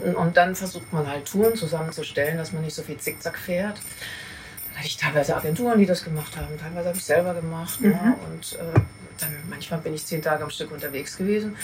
Und- 0.04 0.16
Und 0.16 0.36
dann 0.36 0.54
versucht 0.54 0.92
man 0.92 1.06
halt 1.06 1.25
Touren 1.26 1.54
zusammenzustellen, 1.56 2.36
dass 2.36 2.52
man 2.52 2.62
nicht 2.62 2.75
so 2.75 2.82
viel 2.82 2.98
Zickzack 2.98 3.38
fährt. 3.38 3.76
Dann 4.69 4.76
hatte 4.78 4.86
ich 4.86 4.96
teilweise 4.96 5.36
Agenturen, 5.36 5.78
die 5.78 5.86
das 5.86 6.04
gemacht 6.04 6.36
haben. 6.36 6.58
Teilweise 6.60 6.88
habe 6.88 6.98
ich 6.98 7.04
selber 7.04 7.32
gemacht. 7.34 7.80
Ne? 7.80 7.88
Mhm. 7.88 8.14
Und 8.32 8.52
äh, 8.54 8.80
dann 9.20 9.34
manchmal 9.48 9.80
bin 9.80 9.94
ich 9.94 10.04
zehn 10.04 10.20
Tage 10.20 10.42
am 10.44 10.50
Stück 10.50 10.72
unterwegs 10.72 11.16
gewesen. 11.16 11.56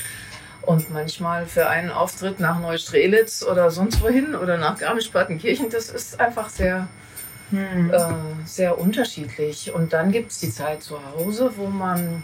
Und 0.62 0.90
manchmal 0.90 1.44
für 1.46 1.68
einen 1.68 1.90
Auftritt 1.90 2.40
nach 2.40 2.58
Neustrelitz 2.58 3.42
oder 3.42 3.70
sonst 3.70 4.00
wohin 4.00 4.34
oder 4.34 4.56
nach 4.56 4.78
Garmisch-Partenkirchen. 4.78 5.68
Das 5.68 5.90
ist 5.90 6.18
einfach 6.20 6.48
sehr, 6.48 6.88
Mhm. 7.54 7.90
äh, 7.92 8.46
sehr 8.46 8.78
unterschiedlich. 8.78 9.72
Und 9.72 9.92
dann 9.92 10.10
gibt 10.12 10.32
es 10.32 10.40
die 10.40 10.50
Zeit 10.50 10.82
zu 10.82 10.98
Hause, 11.12 11.52
wo 11.56 11.66
man 11.68 12.22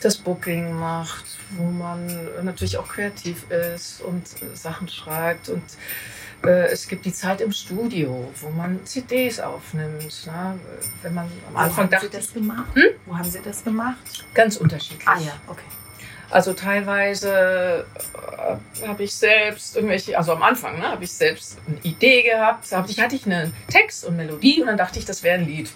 das 0.00 0.16
Booking 0.16 0.72
macht, 0.72 1.24
wo 1.50 1.64
man 1.64 2.06
natürlich 2.42 2.76
auch 2.76 2.88
kreativ 2.88 3.48
ist 3.50 4.00
und 4.02 4.24
äh, 4.42 4.56
Sachen 4.56 4.88
schreibt. 4.88 5.48
Und 5.48 5.62
äh, 6.44 6.66
es 6.72 6.88
gibt 6.88 7.04
die 7.04 7.12
Zeit 7.12 7.40
im 7.40 7.52
Studio, 7.52 8.32
wo 8.40 8.50
man 8.50 8.84
CDs 8.84 9.38
aufnimmt. 9.38 10.26
Ne? 10.26 10.58
Wenn 11.02 11.14
man 11.14 11.26
am 11.48 11.54
Wo 11.54 11.58
Anfang 11.58 11.84
haben 11.84 11.90
dachte, 11.90 12.06
Sie 12.10 12.16
das 12.16 12.34
gemacht? 12.34 12.74
Hm? 12.74 12.90
Wo 13.06 13.16
haben 13.16 13.30
Sie 13.30 13.40
das 13.44 13.62
gemacht? 13.62 14.24
ganz 14.34 14.56
unterschiedlich. 14.56 15.06
Ah 15.06 15.18
ja, 15.20 15.32
okay. 15.46 15.62
Also 16.32 16.54
teilweise 16.54 17.84
äh, 18.82 18.86
habe 18.86 19.02
ich 19.02 19.14
selbst 19.14 19.76
irgendwelche, 19.76 20.16
also 20.16 20.32
am 20.32 20.42
Anfang 20.42 20.78
ne, 20.78 20.88
habe 20.88 21.04
ich 21.04 21.12
selbst 21.12 21.58
eine 21.66 21.76
Idee 21.82 22.22
gehabt, 22.22 22.72
hab 22.72 22.88
ich, 22.88 22.98
hatte 23.00 23.16
ich 23.16 23.26
einen 23.26 23.52
Text 23.68 24.06
und 24.06 24.16
Melodie 24.16 24.62
und 24.62 24.66
dann 24.66 24.78
dachte 24.78 24.98
ich, 24.98 25.04
das 25.04 25.22
wäre 25.22 25.38
ein 25.38 25.46
Lied. 25.46 25.70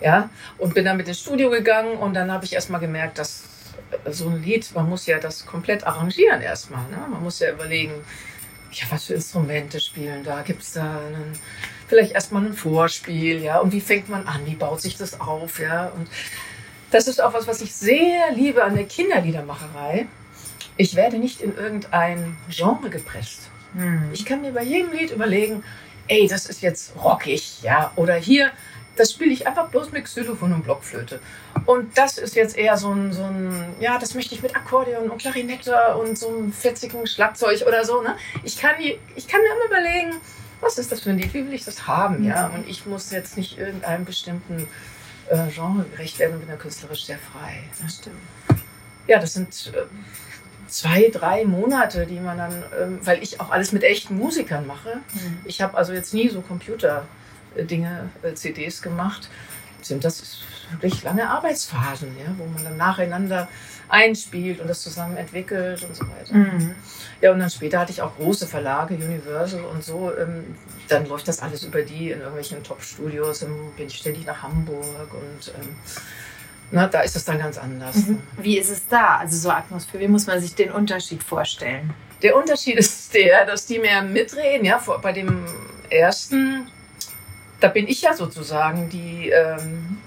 Ja, 0.00 0.30
und 0.56 0.74
bin 0.74 0.86
dann 0.86 0.96
mit 0.96 1.08
ins 1.08 1.20
Studio 1.20 1.50
gegangen 1.50 1.98
und 1.98 2.14
dann 2.14 2.32
habe 2.32 2.46
ich 2.46 2.54
erstmal 2.54 2.80
gemerkt, 2.80 3.18
dass 3.18 3.42
äh, 4.04 4.10
so 4.10 4.30
ein 4.30 4.42
Lied, 4.42 4.74
man 4.74 4.88
muss 4.88 5.04
ja 5.04 5.18
das 5.18 5.44
komplett 5.44 5.86
arrangieren 5.86 6.40
erstmal. 6.40 6.88
Ne? 6.88 7.04
Man 7.10 7.22
muss 7.22 7.40
ja 7.40 7.50
überlegen, 7.50 7.92
ja, 8.72 8.86
was 8.88 9.04
für 9.04 9.14
Instrumente 9.14 9.78
spielen 9.78 10.24
da? 10.24 10.40
Gibt 10.40 10.62
es 10.62 10.72
da 10.72 11.00
einen, 11.00 11.38
vielleicht 11.86 12.12
erstmal 12.12 12.46
ein 12.46 12.54
Vorspiel, 12.54 13.42
ja? 13.42 13.58
Und 13.58 13.72
wie 13.72 13.80
fängt 13.80 14.08
man 14.08 14.26
an? 14.26 14.46
Wie 14.46 14.54
baut 14.54 14.80
sich 14.80 14.96
das 14.96 15.20
auf, 15.20 15.58
ja? 15.58 15.88
Und 15.88 16.08
das 16.90 17.08
ist 17.08 17.22
auch 17.22 17.34
was, 17.34 17.46
was 17.46 17.60
ich 17.60 17.74
sehr 17.74 18.32
liebe 18.32 18.62
an 18.64 18.74
der 18.74 18.84
Kinderliedermacherei. 18.84 20.06
Ich 20.76 20.94
werde 20.94 21.18
nicht 21.18 21.40
in 21.40 21.56
irgendein 21.56 22.36
Genre 22.48 22.88
gepresst. 22.88 23.50
Mhm. 23.74 24.10
Ich 24.12 24.24
kann 24.24 24.40
mir 24.40 24.52
bei 24.52 24.62
jedem 24.62 24.92
Lied 24.92 25.10
überlegen, 25.10 25.62
ey, 26.06 26.26
das 26.26 26.46
ist 26.46 26.62
jetzt 26.62 26.92
rockig, 27.02 27.62
ja, 27.62 27.92
oder 27.96 28.14
hier, 28.14 28.50
das 28.96 29.12
spiele 29.12 29.32
ich 29.32 29.46
einfach 29.46 29.68
bloß 29.68 29.92
mit 29.92 30.04
Xylophon 30.04 30.52
und 30.52 30.64
Blockflöte. 30.64 31.20
Und 31.66 31.96
das 31.96 32.18
ist 32.18 32.34
jetzt 32.34 32.56
eher 32.56 32.76
so 32.76 32.92
ein, 32.92 33.12
so 33.12 33.22
ein, 33.22 33.74
ja, 33.78 33.98
das 33.98 34.14
möchte 34.14 34.34
ich 34.34 34.42
mit 34.42 34.56
Akkordeon 34.56 35.10
und 35.10 35.18
Klarinette 35.18 35.96
und 35.96 36.18
so 36.18 36.28
einem 36.28 36.52
fetzigen 36.52 37.06
Schlagzeug 37.06 37.64
oder 37.66 37.84
so, 37.84 38.02
ne? 38.02 38.16
Ich 38.42 38.58
kann, 38.58 38.76
die, 38.80 38.98
ich 39.14 39.28
kann 39.28 39.40
mir 39.40 39.48
immer 39.48 39.78
überlegen, 39.78 40.20
was 40.60 40.78
ist 40.78 40.90
das 40.90 41.02
für 41.02 41.10
ein 41.10 41.18
Lied, 41.18 41.32
wie 41.34 41.46
will 41.46 41.54
ich 41.54 41.64
das 41.64 41.86
haben, 41.86 42.24
ja? 42.24 42.48
Und 42.48 42.68
ich 42.68 42.86
muss 42.86 43.10
jetzt 43.10 43.36
nicht 43.36 43.58
irgendeinem 43.58 44.04
bestimmten 44.04 44.66
äh, 45.30 45.50
Genre 45.50 45.84
gerecht 45.84 46.18
werden 46.18 46.34
und 46.34 46.40
bin 46.40 46.48
da 46.48 46.56
künstlerisch 46.56 47.04
sehr 47.04 47.18
frei. 47.18 47.62
Das 47.82 47.96
stimmt. 47.96 48.16
Ja, 49.06 49.18
das 49.18 49.34
sind 49.34 49.72
äh, 49.74 49.82
zwei, 50.68 51.10
drei 51.10 51.44
Monate, 51.44 52.06
die 52.06 52.20
man 52.20 52.38
dann, 52.38 52.62
ähm, 52.80 52.98
weil 53.02 53.22
ich 53.22 53.40
auch 53.40 53.50
alles 53.50 53.72
mit 53.72 53.82
echten 53.82 54.16
Musikern 54.16 54.66
mache. 54.66 54.96
Mhm. 55.14 55.38
Ich 55.44 55.60
habe 55.60 55.76
also 55.76 55.92
jetzt 55.92 56.14
nie 56.14 56.28
so 56.28 56.40
Computer-Dinge, 56.42 58.10
äh, 58.22 58.34
CDs 58.34 58.82
gemacht. 58.82 59.28
Sind 59.82 60.04
das 60.04 60.40
wirklich 60.80 61.02
lange 61.02 61.28
Arbeitsphasen, 61.28 62.16
ja, 62.18 62.26
wo 62.36 62.44
man 62.46 62.64
dann 62.64 62.76
nacheinander 62.76 63.48
einspielt 63.88 64.60
und 64.60 64.68
das 64.68 64.82
zusammen 64.82 65.16
entwickelt 65.16 65.82
und 65.84 65.96
so 65.96 66.04
weiter. 66.04 66.34
Mhm. 66.34 66.74
Ja, 67.20 67.32
und 67.32 67.40
dann 67.40 67.50
später 67.50 67.80
hatte 67.80 67.90
ich 67.90 68.00
auch 68.00 68.16
große 68.16 68.46
Verlage, 68.46 68.94
Universal 68.94 69.64
und 69.64 69.82
so. 69.82 70.12
Ähm, 70.16 70.56
dann 70.88 71.06
läuft 71.06 71.26
das 71.28 71.40
alles 71.40 71.64
über 71.64 71.82
die 71.82 72.10
in 72.10 72.20
irgendwelchen 72.20 72.62
Top-Studios. 72.62 73.40
Dann 73.40 73.72
bin 73.76 73.86
ich 73.86 73.96
ständig 73.96 74.26
nach 74.26 74.42
Hamburg 74.42 75.12
und 75.12 75.48
ähm, 75.48 75.76
na, 76.70 76.86
da 76.86 77.00
ist 77.00 77.16
es 77.16 77.24
dann 77.24 77.38
ganz 77.38 77.56
anders. 77.58 77.96
Mhm. 77.96 78.22
Wie 78.36 78.58
ist 78.58 78.70
es 78.70 78.86
da? 78.88 79.16
Also 79.18 79.36
so 79.36 79.50
Atmosphäre, 79.50 80.02
wie 80.02 80.08
muss 80.08 80.26
man 80.26 80.40
sich 80.40 80.54
den 80.54 80.70
Unterschied 80.70 81.22
vorstellen? 81.22 81.94
Der 82.22 82.36
Unterschied 82.36 82.76
ist 82.78 83.14
der, 83.14 83.46
dass 83.46 83.66
die 83.66 83.78
mehr 83.78 84.02
mitreden. 84.02 84.64
Ja, 84.64 84.78
vor, 84.78 85.00
bei 85.00 85.12
dem 85.12 85.46
ersten, 85.90 86.68
da 87.60 87.68
bin 87.68 87.88
ich 87.88 88.02
ja 88.02 88.14
sozusagen 88.14 88.88
die, 88.90 89.30
ähm, 89.30 89.98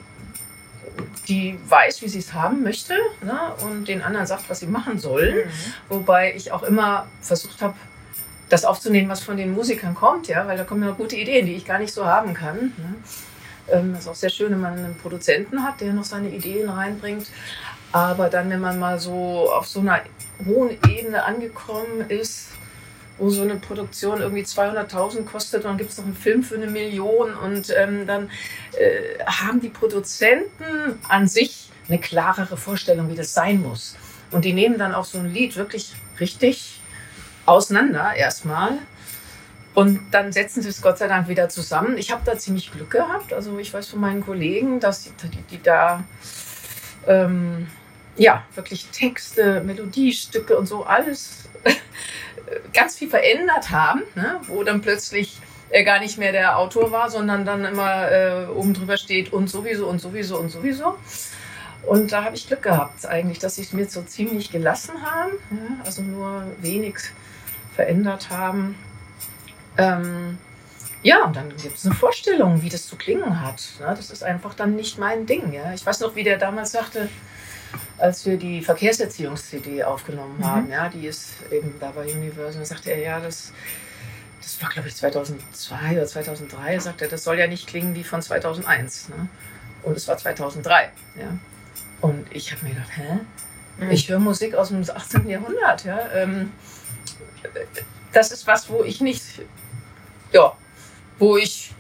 die 1.28 1.58
weiß, 1.68 2.02
wie 2.02 2.10
sie 2.10 2.20
es 2.20 2.34
haben 2.34 2.64
möchte 2.64 2.96
ne? 3.24 3.54
und 3.64 3.88
den 3.88 4.02
anderen 4.02 4.26
sagt, 4.26 4.50
was 4.50 4.60
sie 4.60 4.68
machen 4.68 5.00
sollen. 5.00 5.36
Mhm. 5.36 5.52
Wobei 5.90 6.34
ich 6.36 6.52
auch 6.52 6.64
immer 6.64 7.08
versucht 7.22 7.62
habe, 7.62 7.76
das 8.50 8.66
aufzunehmen, 8.66 9.10
was 9.10 9.22
von 9.22 9.38
den 9.38 9.54
Musikern 9.54 9.96
kommt, 9.96 10.28
ja, 10.28 10.46
weil 10.46 10.58
da 10.58 10.66
kommen 10.66 10.84
immer 10.84 10.94
gute 10.94 11.16
Ideen, 11.16 11.46
die 11.46 11.56
ich 11.56 11.66
gar 11.66 11.80
nicht 11.80 11.94
so 11.94 12.06
haben 12.06 12.34
kann. 12.34 12.74
Ne? 12.78 12.96
Ähm, 13.72 13.94
das 13.94 14.02
ist 14.02 14.08
auch 14.10 14.16
sehr 14.16 14.30
schön, 14.30 14.52
wenn 14.52 14.60
man 14.60 14.74
einen 14.74 14.98
Produzenten 14.98 15.64
hat, 15.64 15.80
der 15.80 15.94
noch 15.94 16.04
seine 16.04 16.30
Ideen 16.30 16.70
reinbringt. 16.70 17.28
Aber 17.94 18.30
dann, 18.30 18.50
wenn 18.50 18.60
man 18.60 18.80
mal 18.80 19.00
so 19.00 19.50
auf 19.52 19.68
so 19.68 19.80
einer 19.80 20.02
hohen 20.46 20.78
Ebene 20.90 21.24
angekommen 21.24 22.10
ist, 22.10 22.50
wo 23.18 23.30
so 23.30 23.42
eine 23.44 23.56
Produktion 23.56 24.22
irgendwie 24.22 24.44
200.000 24.44 25.26
kostet 25.26 25.66
dann 25.66 25.78
gibt 25.78 25.92
es 25.92 25.98
noch 25.98 26.06
einen 26.06 26.16
Film 26.16 26.44
für 26.44 26.56
eine 26.56 26.68
Million 26.68 27.34
und 27.36 27.74
ähm, 27.78 28.08
dann 28.08 28.30
äh, 28.78 29.24
haben 29.26 29.62
die 29.62 29.70
Produzenten 29.70 31.00
an 31.08 31.28
sich 31.28 31.70
eine 31.88 32.00
klarere 32.00 32.58
Vorstellung, 32.58 33.10
wie 33.10 33.16
das 33.16 33.34
sein 33.34 33.62
muss. 33.62 33.96
Und 34.32 34.46
die 34.46 34.54
nehmen 34.54 34.78
dann 34.78 34.96
auch 34.96 35.06
so 35.06 35.20
ein 35.20 35.32
Lied 35.32 35.58
wirklich 35.58 35.94
richtig 36.20 36.80
auseinander 37.46 38.14
erstmal. 38.16 38.78
Und 39.74 40.00
dann 40.12 40.32
setzen 40.32 40.62
sie 40.62 40.70
es 40.70 40.82
Gott 40.82 40.98
sei 40.98 41.08
Dank 41.08 41.28
wieder 41.28 41.50
zusammen. 41.50 41.98
Ich 41.98 42.12
habe 42.12 42.22
da 42.26 42.38
ziemlich 42.38 42.72
Glück 42.72 42.92
gehabt. 42.92 43.34
Also 43.34 43.58
ich 43.58 43.74
weiß 43.74 43.88
von 43.88 44.02
meinen 44.02 44.24
Kollegen, 44.24 44.80
dass 44.80 45.04
die, 45.04 45.12
die, 45.28 45.42
die 45.44 45.62
da 45.62 46.04
ähm, 47.08 47.68
ja 48.18 48.44
wirklich 48.56 48.88
Texte, 48.88 49.62
Melodiestücke 49.62 50.58
und 50.58 50.66
so 50.66 50.84
alles 50.84 51.50
ganz 52.74 52.98
viel 52.98 53.10
verändert 53.10 53.72
haben, 53.72 54.02
ne? 54.16 54.40
wo 54.48 54.64
dann 54.64 54.82
plötzlich 54.82 55.40
er 55.70 55.84
gar 55.84 56.00
nicht 56.00 56.18
mehr 56.18 56.32
der 56.32 56.58
Autor 56.58 56.92
war, 56.92 57.10
sondern 57.10 57.46
dann 57.46 57.64
immer 57.66 58.12
äh, 58.12 58.46
oben 58.48 58.74
drüber 58.74 58.98
steht 58.98 59.32
und 59.32 59.50
sowieso 59.50 59.88
und 59.88 60.00
sowieso 60.00 60.38
und 60.38 60.50
sowieso. 60.50 60.98
Und 61.84 62.12
da 62.12 62.24
habe 62.24 62.36
ich 62.36 62.48
Glück 62.48 62.62
gehabt 62.62 63.06
eigentlich, 63.06 63.40
dass 63.40 63.56
sie 63.56 63.64
es 63.64 63.74
mir 63.74 63.86
so 63.88 64.04
ziemlich 64.04 64.52
gelassen 64.52 65.02
haben, 65.04 65.32
ja? 65.50 65.84
also 65.86 66.02
nur 66.02 66.44
wenig 66.60 66.96
verändert 67.76 68.30
haben. 68.30 68.76
Ähm, 69.78 70.38
ja, 71.04 71.24
und 71.24 71.36
dann 71.36 71.50
gibt 71.50 71.78
es 71.78 71.86
eine 71.86 71.96
Vorstellung, 71.96 72.62
wie 72.62 72.70
das 72.70 72.86
zu 72.86 72.96
klingen 72.96 73.42
hat. 73.42 73.64
Ne? 73.80 73.88
Das 73.88 74.12
ist 74.12 74.24
einfach 74.24 74.54
dann 74.54 74.76
nicht 74.76 75.00
mein 75.00 75.26
Ding. 75.26 75.52
Ja? 75.54 75.74
Ich 75.74 75.86
weiß 75.86 76.02
noch, 76.02 76.16
wie 76.16 76.24
der 76.24 76.38
damals 76.38 76.72
sagte, 76.72 77.10
als 78.02 78.26
wir 78.26 78.38
die 78.38 78.62
Verkehrserziehungs-CD 78.62 79.84
aufgenommen 79.84 80.38
Mhm. 80.40 80.46
haben, 80.46 80.70
ja, 80.70 80.90
die 80.90 81.08
ist 81.08 81.34
eben 81.52 81.74
da 81.80 81.92
bei 81.92 82.12
Universal, 82.12 82.60
da 82.62 82.66
sagte 82.66 82.92
er, 82.92 83.00
ja, 83.00 83.20
das, 83.20 83.54
das 84.42 84.62
war 84.62 84.70
glaube 84.70 84.88
ich 84.90 84.96
2002 84.96 85.92
oder 85.94 86.06
2003, 86.08 86.80
sagt 86.80 87.02
er, 87.02 87.08
das 87.08 87.24
soll 87.24 87.38
ja 87.40 87.48
nicht 87.48 87.68
klingen 87.68 87.96
wie 87.96 88.04
von 88.04 88.22
2001. 88.22 89.10
Ne? 89.10 89.28
Und 89.84 89.96
es 89.98 90.08
war 90.08 90.18
2003. 90.18 90.92
Ja? 91.20 91.38
Und 92.02 92.26
ich 92.32 92.52
habe 92.52 92.64
mir 92.66 92.74
gedacht, 92.74 92.90
hä? 92.96 93.20
Mhm. 93.80 93.92
Ich 93.92 94.10
höre 94.10 94.20
Musik 94.20 94.56
aus 94.56 94.70
dem 94.70 94.82
18. 94.82 95.28
Jahrhundert. 95.30 95.86
Ja? 95.86 96.10
Ähm, 96.14 96.52
das 98.14 98.32
ist 98.32 98.46
was, 98.48 98.70
wo 98.70 98.84
ich 98.84 99.02
nicht, 99.02 99.24
ja, 100.32 100.56
wo 101.20 101.38
ich 101.38 101.74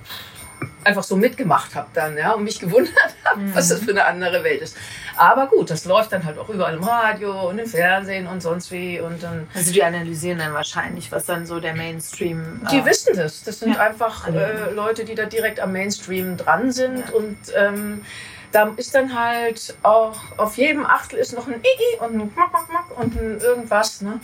einfach 0.83 1.03
so 1.03 1.15
mitgemacht 1.15 1.75
habe 1.75 1.87
dann, 1.93 2.17
ja, 2.17 2.31
und 2.31 2.43
mich 2.43 2.59
gewundert 2.59 2.93
habe, 3.25 3.39
Mhm. 3.41 3.55
was 3.55 3.69
das 3.69 3.79
für 3.81 3.91
eine 3.91 4.05
andere 4.05 4.43
Welt 4.43 4.61
ist. 4.61 4.75
Aber 5.17 5.47
gut, 5.47 5.69
das 5.69 5.85
läuft 5.85 6.11
dann 6.11 6.23
halt 6.25 6.37
auch 6.37 6.49
überall 6.49 6.73
im 6.75 6.83
Radio 6.83 7.49
und 7.49 7.59
im 7.59 7.67
Fernsehen 7.67 8.27
und 8.27 8.41
sonst 8.41 8.71
wie 8.71 8.99
und 8.99 9.21
dann. 9.21 9.47
Also 9.53 9.71
die 9.71 9.83
analysieren 9.83 10.39
dann 10.39 10.53
wahrscheinlich, 10.53 11.11
was 11.11 11.25
dann 11.25 11.45
so 11.45 11.59
der 11.59 11.75
Mainstream. 11.75 12.61
Die 12.71 12.79
äh, 12.79 12.85
wissen 12.85 13.15
das. 13.15 13.43
Das 13.43 13.59
sind 13.59 13.75
Ja. 13.75 13.81
einfach 13.81 14.27
äh, 14.27 14.71
Leute, 14.73 15.05
die 15.05 15.15
da 15.15 15.25
direkt 15.25 15.59
am 15.59 15.71
Mainstream 15.73 16.37
dran 16.37 16.71
sind 16.71 16.99
Ja. 17.09 17.13
und 17.15 17.37
ähm, 17.55 18.05
da 18.51 18.69
ist 18.75 18.93
dann 18.95 19.17
halt 19.17 19.75
auch 19.83 20.17
auf 20.37 20.57
jedem 20.57 20.85
Achtel 20.85 21.19
ist 21.19 21.33
noch 21.33 21.47
ein 21.47 21.53
Iggy 21.55 21.99
und 22.05 22.15
ein 22.19 22.31
Mack, 22.35 22.51
Mack, 22.51 22.69
Mack 22.71 22.97
und 22.99 23.15
ein 23.19 23.39
irgendwas, 23.39 24.01
ne? 24.01 24.19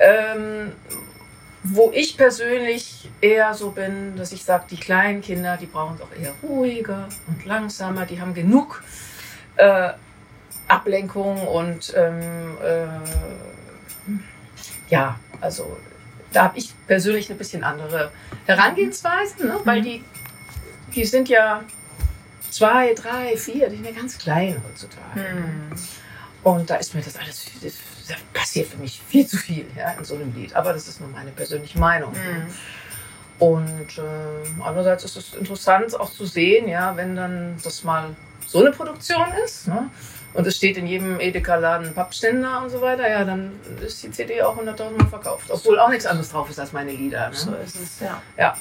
Ähm, 0.00 0.72
wo 1.70 1.90
ich 1.92 2.16
persönlich 2.16 3.08
eher 3.20 3.54
so 3.54 3.70
bin, 3.70 4.16
dass 4.16 4.32
ich 4.32 4.44
sage, 4.44 4.64
die 4.70 4.76
kleinen 4.76 5.20
Kinder, 5.20 5.56
die 5.56 5.66
brauchen 5.66 5.96
es 5.96 6.02
auch 6.02 6.12
eher 6.20 6.32
ruhiger 6.42 7.08
und 7.26 7.44
langsamer, 7.44 8.06
die 8.06 8.20
haben 8.20 8.34
genug 8.34 8.82
äh, 9.56 9.90
Ablenkung 10.68 11.46
und 11.46 11.92
ähm, 11.96 12.56
äh, 12.62 12.86
ja, 14.90 15.18
also 15.40 15.78
da 16.32 16.44
habe 16.44 16.58
ich 16.58 16.72
persönlich 16.86 17.28
eine 17.28 17.38
bisschen 17.38 17.64
andere 17.64 18.12
Herangehensweise, 18.46 19.46
ne? 19.46 19.60
weil 19.64 19.82
die, 19.82 20.04
die 20.94 21.04
sind 21.04 21.28
ja 21.28 21.62
zwei, 22.50 22.94
drei, 22.94 23.36
vier, 23.36 23.68
die 23.68 23.76
sind 23.76 23.86
ja 23.86 23.92
ganz 23.92 24.18
klein 24.18 24.62
heutzutage. 24.68 25.14
Hm. 25.14 25.72
Und 26.42 26.70
da 26.70 26.76
ist 26.76 26.94
mir 26.94 27.02
das 27.02 27.16
alles, 27.16 27.46
das, 27.62 27.74
da 28.08 28.14
passiert 28.32 28.68
für 28.68 28.78
mich 28.78 29.00
viel 29.06 29.26
zu 29.26 29.36
viel 29.36 29.66
ja, 29.76 29.92
in 29.92 30.04
so 30.04 30.14
einem 30.14 30.34
Lied. 30.34 30.54
Aber 30.56 30.72
das 30.72 30.88
ist 30.88 31.00
nur 31.00 31.10
meine 31.10 31.30
persönliche 31.30 31.78
Meinung. 31.78 32.14
Hm. 32.14 32.46
Und 33.38 33.98
äh, 33.98 34.62
andererseits 34.62 35.04
ist 35.04 35.16
es 35.16 35.34
interessant 35.34 35.98
auch 35.98 36.10
zu 36.10 36.26
sehen, 36.26 36.68
ja, 36.68 36.96
wenn 36.96 37.14
dann 37.14 37.56
das 37.62 37.84
mal 37.84 38.16
so 38.46 38.60
eine 38.60 38.72
Produktion 38.72 39.26
ist. 39.44 39.68
Ne? 39.68 39.90
Und 40.34 40.46
es 40.46 40.56
steht 40.56 40.76
in 40.76 40.86
jedem 40.86 41.20
Edeka-Laden 41.20 41.94
Pappständer 41.94 42.62
und 42.62 42.70
so 42.70 42.80
weiter, 42.80 43.08
ja, 43.08 43.24
dann 43.24 43.52
ist 43.84 44.02
die 44.02 44.10
CD 44.10 44.42
auch 44.42 44.58
100.000 44.58 44.90
Mal 44.98 45.06
verkauft. 45.08 45.50
Obwohl 45.50 45.78
auch 45.78 45.88
nichts 45.88 46.06
anderes 46.06 46.30
drauf 46.30 46.50
ist 46.50 46.58
als 46.58 46.72
meine 46.72 46.90
Lieder. 46.90 47.28
Ne? 47.28 47.34
So 47.34 47.54
ist 47.54 47.76
es, 47.76 48.00
ja. 48.00 48.22
Ja. 48.36 48.56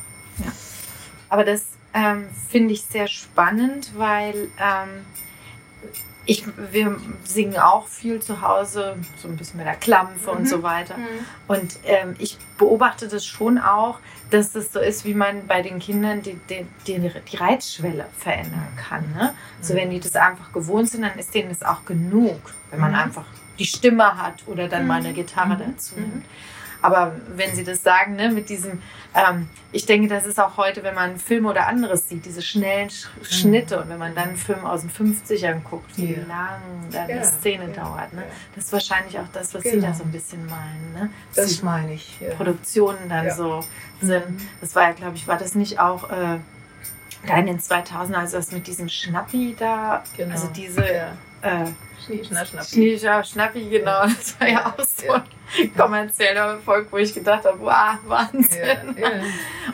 Aber 1.29 1.43
das 1.43 1.63
ähm, 1.93 2.27
finde 2.49 2.73
ich 2.73 2.83
sehr 2.83 3.07
spannend, 3.07 3.91
weil 3.95 4.49
ähm, 4.59 5.05
ich, 6.27 6.43
wir 6.71 6.97
singen 7.23 7.57
auch 7.57 7.87
viel 7.87 8.21
zu 8.21 8.41
Hause, 8.41 8.97
so 9.21 9.27
ein 9.27 9.37
bisschen 9.37 9.57
mit 9.57 9.65
der 9.65 9.75
Klampfe 9.75 10.29
Mhm. 10.31 10.37
und 10.37 10.47
so 10.47 10.61
weiter. 10.61 10.95
Und 11.47 11.79
ähm, 11.85 12.15
ich 12.19 12.37
beobachte 12.57 13.07
das 13.07 13.25
schon 13.25 13.57
auch, 13.57 13.99
dass 14.29 14.51
das 14.51 14.73
so 14.73 14.79
ist, 14.79 15.05
wie 15.05 15.13
man 15.13 15.47
bei 15.47 15.61
den 15.61 15.79
Kindern 15.79 16.21
die, 16.21 16.37
die, 16.49 16.65
die, 16.85 16.99
die 17.31 17.37
Reizschwelle 17.37 18.05
verändern 18.17 18.67
kann. 18.75 19.09
Ne? 19.17 19.33
So 19.61 19.73
Mhm. 19.73 19.77
wenn 19.77 19.89
die 19.91 19.99
das 20.01 20.15
einfach 20.15 20.51
gewohnt 20.51 20.89
sind, 20.89 21.01
dann 21.03 21.17
ist 21.17 21.33
denen 21.33 21.49
das 21.49 21.63
auch 21.63 21.85
genug, 21.85 22.39
wenn 22.71 22.79
man 22.81 22.91
Mhm. 22.91 22.97
einfach 22.97 23.25
die 23.57 23.65
Stimme 23.65 24.21
hat 24.21 24.43
oder 24.47 24.67
dann 24.67 24.85
mal 24.85 24.99
eine 24.99 25.13
Gitarre 25.13 25.55
Mhm. 25.55 25.59
dazu 25.73 25.95
Mhm. 25.95 26.01
nimmt. 26.01 26.25
Aber 26.81 27.15
wenn 27.35 27.55
Sie 27.55 27.63
das 27.63 27.81
sagen, 27.83 28.15
ne, 28.15 28.29
mit 28.29 28.49
diesem, 28.49 28.81
ähm, 29.15 29.49
ich 29.71 29.85
denke, 29.85 30.07
das 30.07 30.25
ist 30.25 30.39
auch 30.39 30.57
heute, 30.57 30.83
wenn 30.83 30.93
man 30.95 31.17
Filme 31.17 31.49
oder 31.49 31.67
anderes 31.67 32.07
sieht, 32.07 32.25
diese 32.25 32.41
schnellen 32.41 32.89
Sch 32.89 33.07
Schnitte 33.23 33.81
und 33.81 33.89
wenn 33.89 33.97
man 33.97 34.13
dann 34.15 34.29
einen 34.29 34.37
Film 34.37 34.63
aus 34.65 34.81
den 34.81 34.91
50ern 34.91 35.61
guckt, 35.63 35.97
wie 35.97 36.13
Ja. 36.13 36.19
lang 36.27 36.61
dann 36.91 37.09
Ja, 37.09 37.15
eine 37.15 37.25
Szene 37.25 37.67
ja, 37.75 37.83
dauert. 37.83 38.13
Ne? 38.13 38.23
Das 38.55 38.65
ist 38.65 38.73
wahrscheinlich 38.73 39.17
auch 39.19 39.27
das, 39.33 39.53
was 39.53 39.63
Sie 39.63 39.71
Genau. 39.71 39.87
da 39.87 39.93
so 39.93 40.03
ein 40.03 40.11
bisschen 40.11 40.45
meinen. 40.45 40.93
Ne? 40.93 41.09
Das 41.35 41.57
die 41.57 41.65
meine 41.65 41.93
ich. 41.93 42.19
Produktionen 42.37 43.09
dann 43.09 43.31
so 43.31 43.63
sind. 44.01 44.23
Das 44.61 44.75
war 44.75 44.83
ja, 44.83 44.91
glaube 44.91 45.15
ich, 45.15 45.27
war 45.27 45.37
das 45.37 45.55
nicht 45.55 45.79
auch 45.79 46.09
äh, 46.11 46.37
da 47.25 47.35
in 47.37 47.47
den 47.47 47.59
2000 47.59 48.15
also 48.17 48.37
das 48.37 48.51
mit 48.51 48.67
diesem 48.67 48.87
Schnappi 48.87 49.55
da, 49.57 50.03
Genau. 50.15 50.31
also 50.33 50.47
diese 50.55 50.81
Ja. 50.85 51.07
Äh, 51.41 51.65
Schnie, 52.05 52.23
schnapp, 52.23 52.47
schnapp. 52.47 52.65
Schnieschau, 52.65 53.23
Schnappi, 53.23 53.69
genau, 53.69 54.03
das 54.03 54.39
war 54.39 54.47
ja 54.47 54.65
auch 54.67 54.83
so 54.83 55.13
ein 55.13 55.75
kommerzieller 55.75 56.53
Erfolg, 56.53 56.87
wo 56.91 56.97
ich 56.97 57.13
gedacht 57.13 57.45
habe, 57.45 57.59
wow, 57.59 57.97
Wahnsinn. 58.05 58.95
Ja, 58.97 59.09
ja. 59.09 59.11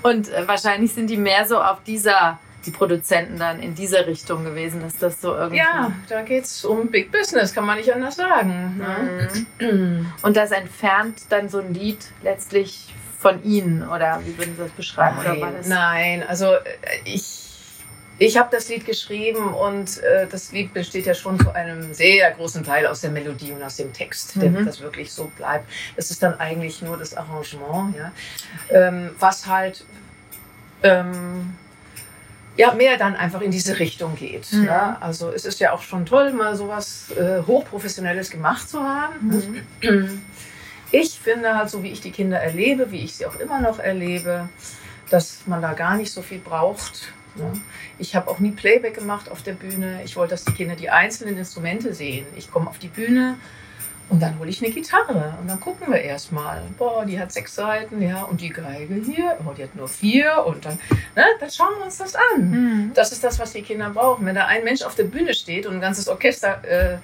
Und 0.02 0.30
äh, 0.30 0.48
wahrscheinlich 0.48 0.94
sind 0.94 1.08
die 1.08 1.18
mehr 1.18 1.46
so 1.46 1.62
auf 1.62 1.84
dieser, 1.84 2.40
die 2.66 2.72
Produzenten 2.72 3.38
dann 3.38 3.62
in 3.62 3.76
dieser 3.76 4.08
Richtung 4.08 4.44
gewesen, 4.44 4.82
dass 4.82 4.98
das 4.98 5.22
so 5.22 5.36
irgendwie... 5.36 5.58
ja, 5.58 5.92
da 6.10 6.22
geht 6.22 6.46
es 6.46 6.64
um 6.66 6.88
Big 6.88 7.12
Business, 7.12 7.54
kann 7.54 7.66
man 7.66 7.78
nicht 7.78 7.94
anders 7.94 8.16
sagen. 8.16 8.78
Ne? 8.80 9.30
Mhm. 9.60 10.14
Und 10.22 10.38
das 10.38 10.52
entfernt 10.52 11.24
dann 11.30 11.50
so 11.50 11.60
ein 11.60 11.74
Lied 11.74 12.00
letztlich 12.24 12.94
von 13.20 13.44
Ihnen, 13.44 13.88
oder 13.88 14.20
wie 14.26 14.38
würden 14.38 14.56
Sie 14.56 14.64
das 14.64 14.72
beschreiben? 14.72 15.18
Nein, 15.24 15.56
nein, 15.68 16.24
also 16.28 16.54
äh, 16.54 16.60
ich, 17.06 17.43
ich 18.26 18.38
habe 18.38 18.50
das 18.52 18.70
Lied 18.70 18.86
geschrieben 18.86 19.54
und 19.54 20.02
äh, 20.04 20.28
das 20.28 20.52
Lied 20.52 20.74
besteht 20.74 21.06
ja 21.06 21.14
schon 21.14 21.40
zu 21.40 21.52
einem 21.54 21.94
sehr 21.94 22.32
großen 22.32 22.64
Teil 22.64 22.88
aus 22.88 23.02
der 23.02 23.12
Melodie 23.12 23.52
und 23.52 23.64
aus 23.64 23.78
dem 23.78 23.92
Text, 23.94 24.36
der, 24.42 24.50
Mhm. 24.50 24.66
das 24.66 24.82
wirklich 24.82 25.12
so 25.12 25.32
bleibt. 25.38 25.70
Es 25.96 26.12
ist 26.12 26.22
dann 26.24 26.40
eigentlich 26.40 26.82
nur 26.82 26.98
das 26.98 27.16
Arrangement, 27.16 27.96
ja, 27.98 28.12
ähm, 28.70 29.12
was 29.20 29.48
halt 29.48 29.86
ähm, 30.84 31.56
ja, 32.56 32.74
mehr 32.74 32.98
dann 32.98 33.16
einfach 33.16 33.42
in 33.42 33.50
diese 33.52 33.80
Richtung 33.80 34.16
geht. 34.16 34.52
Mhm. 34.52 34.66
Ne? 34.66 35.02
Also 35.02 35.32
es 35.32 35.46
ist 35.46 35.60
ja 35.60 35.72
auch 35.74 35.82
schon 35.82 36.06
toll, 36.06 36.32
mal 36.34 36.56
sowas 36.56 37.10
äh, 37.18 37.42
Hochprofessionelles 37.48 38.30
gemacht 38.30 38.70
zu 38.70 38.80
haben. 38.82 39.66
Mhm. 39.82 40.22
Ich 40.92 41.20
finde 41.20 41.58
halt, 41.58 41.70
so 41.72 41.82
wie 41.82 41.90
ich 41.90 42.02
die 42.02 42.12
Kinder 42.12 42.40
erlebe, 42.40 42.92
wie 42.92 43.04
ich 43.04 43.16
sie 43.16 43.26
auch 43.26 43.40
immer 43.40 43.60
noch 43.60 43.80
erlebe, 43.80 44.50
dass 45.10 45.40
man 45.48 45.62
da 45.62 45.74
gar 45.74 45.98
nicht 45.98 46.12
so 46.12 46.22
viel 46.22 46.38
braucht. 46.38 47.12
Ne? 47.36 47.52
Ich 48.00 48.16
habe 48.16 48.30
auch 48.30 48.40
nie 48.40 48.52
Playback 48.52 48.96
gemacht 48.96 49.30
auf 49.32 49.42
der 49.42 49.54
Bühne. 49.54 50.02
Ich 50.04 50.16
wollte, 50.16 50.32
dass 50.32 50.46
die 50.46 50.54
Kinder 50.54 50.76
die 50.76 50.90
einzelnen 50.90 51.38
Instrumente 51.38 51.94
sehen. 51.94 52.26
Ich 52.36 52.52
komme 52.52 52.70
auf 52.70 52.80
die 52.80 52.88
Bühne 52.88 53.36
und 54.10 54.22
dann 54.22 54.38
hole 54.38 54.50
ich 54.50 54.64
eine 54.64 54.74
Gitarre 54.74 55.34
und 55.42 55.48
dann 55.50 55.60
gucken 55.60 55.92
wir 55.92 56.02
erstmal. 56.02 56.62
Boah, 56.78 57.06
die 57.06 57.20
hat 57.20 57.32
sechs 57.32 57.56
Seiten, 57.56 58.02
ja, 58.02 58.24
und 58.24 58.42
die 58.42 58.50
Geige 58.50 58.96
hier, 58.96 59.38
oh, 59.48 59.54
die 59.58 59.64
hat 59.64 59.76
nur 59.76 59.88
vier 59.88 60.44
und 60.46 60.66
dann, 60.66 60.78
ne, 61.16 61.24
dann 61.40 61.50
schauen 61.50 61.74
wir 61.78 61.86
uns 61.86 61.98
das 61.98 62.14
an. 62.16 62.50
Mhm. 62.52 62.92
Das 62.94 63.12
ist 63.12 63.24
das, 63.24 63.40
was 63.40 63.54
die 63.54 63.62
Kinder 63.62 63.90
brauchen. 63.90 64.26
Wenn 64.26 64.36
da 64.36 64.46
ein 64.46 64.64
Mensch 64.64 64.82
auf 64.84 64.96
der 64.96 65.06
Bühne 65.06 65.34
steht 65.34 65.66
und 65.66 65.76
ein 65.76 65.82
ganzes 65.82 66.08
Orchester 66.08 66.62
äh, 66.64 66.98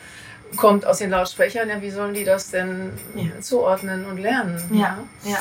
kommt 0.58 0.86
aus 0.86 0.98
den 0.98 1.10
Lautsprechern, 1.12 1.70
ja, 1.70 1.82
wie 1.82 1.90
sollen 1.92 2.14
die 2.14 2.24
das 2.26 2.52
denn 2.52 2.92
Ja. 3.16 3.40
zuordnen 3.42 4.06
und 4.06 4.18
lernen? 4.18 4.62
Ja, 4.72 4.98
ja. 5.24 5.38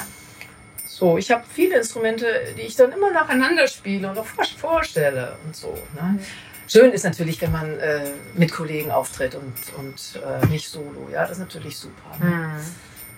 So, 0.99 1.17
ich 1.17 1.31
habe 1.31 1.45
viele 1.49 1.77
Instrumente, 1.77 2.27
die 2.57 2.63
ich 2.63 2.75
dann 2.75 2.91
immer 2.91 3.13
nacheinander 3.13 3.69
spiele 3.69 4.11
und 4.11 4.19
auch 4.19 4.27
vor- 4.27 4.45
vorstelle 4.45 5.37
und 5.47 5.55
so. 5.55 5.79
Ne? 5.95 6.19
Schön 6.67 6.91
ist 6.93 7.05
natürlich, 7.05 7.41
wenn 7.41 7.53
man 7.53 7.79
äh, 7.79 8.01
mit 8.35 8.51
Kollegen 8.53 8.91
auftritt 8.91 9.37
und, 9.37 9.55
und 9.79 10.21
äh, 10.43 10.45
nicht 10.47 10.69
solo. 10.69 11.09
Ja, 11.13 11.23
das 11.23 11.33
ist 11.33 11.39
natürlich 11.39 11.77
super. 11.79 12.17
Ne? 12.19 12.27
Mhm. 12.27 12.53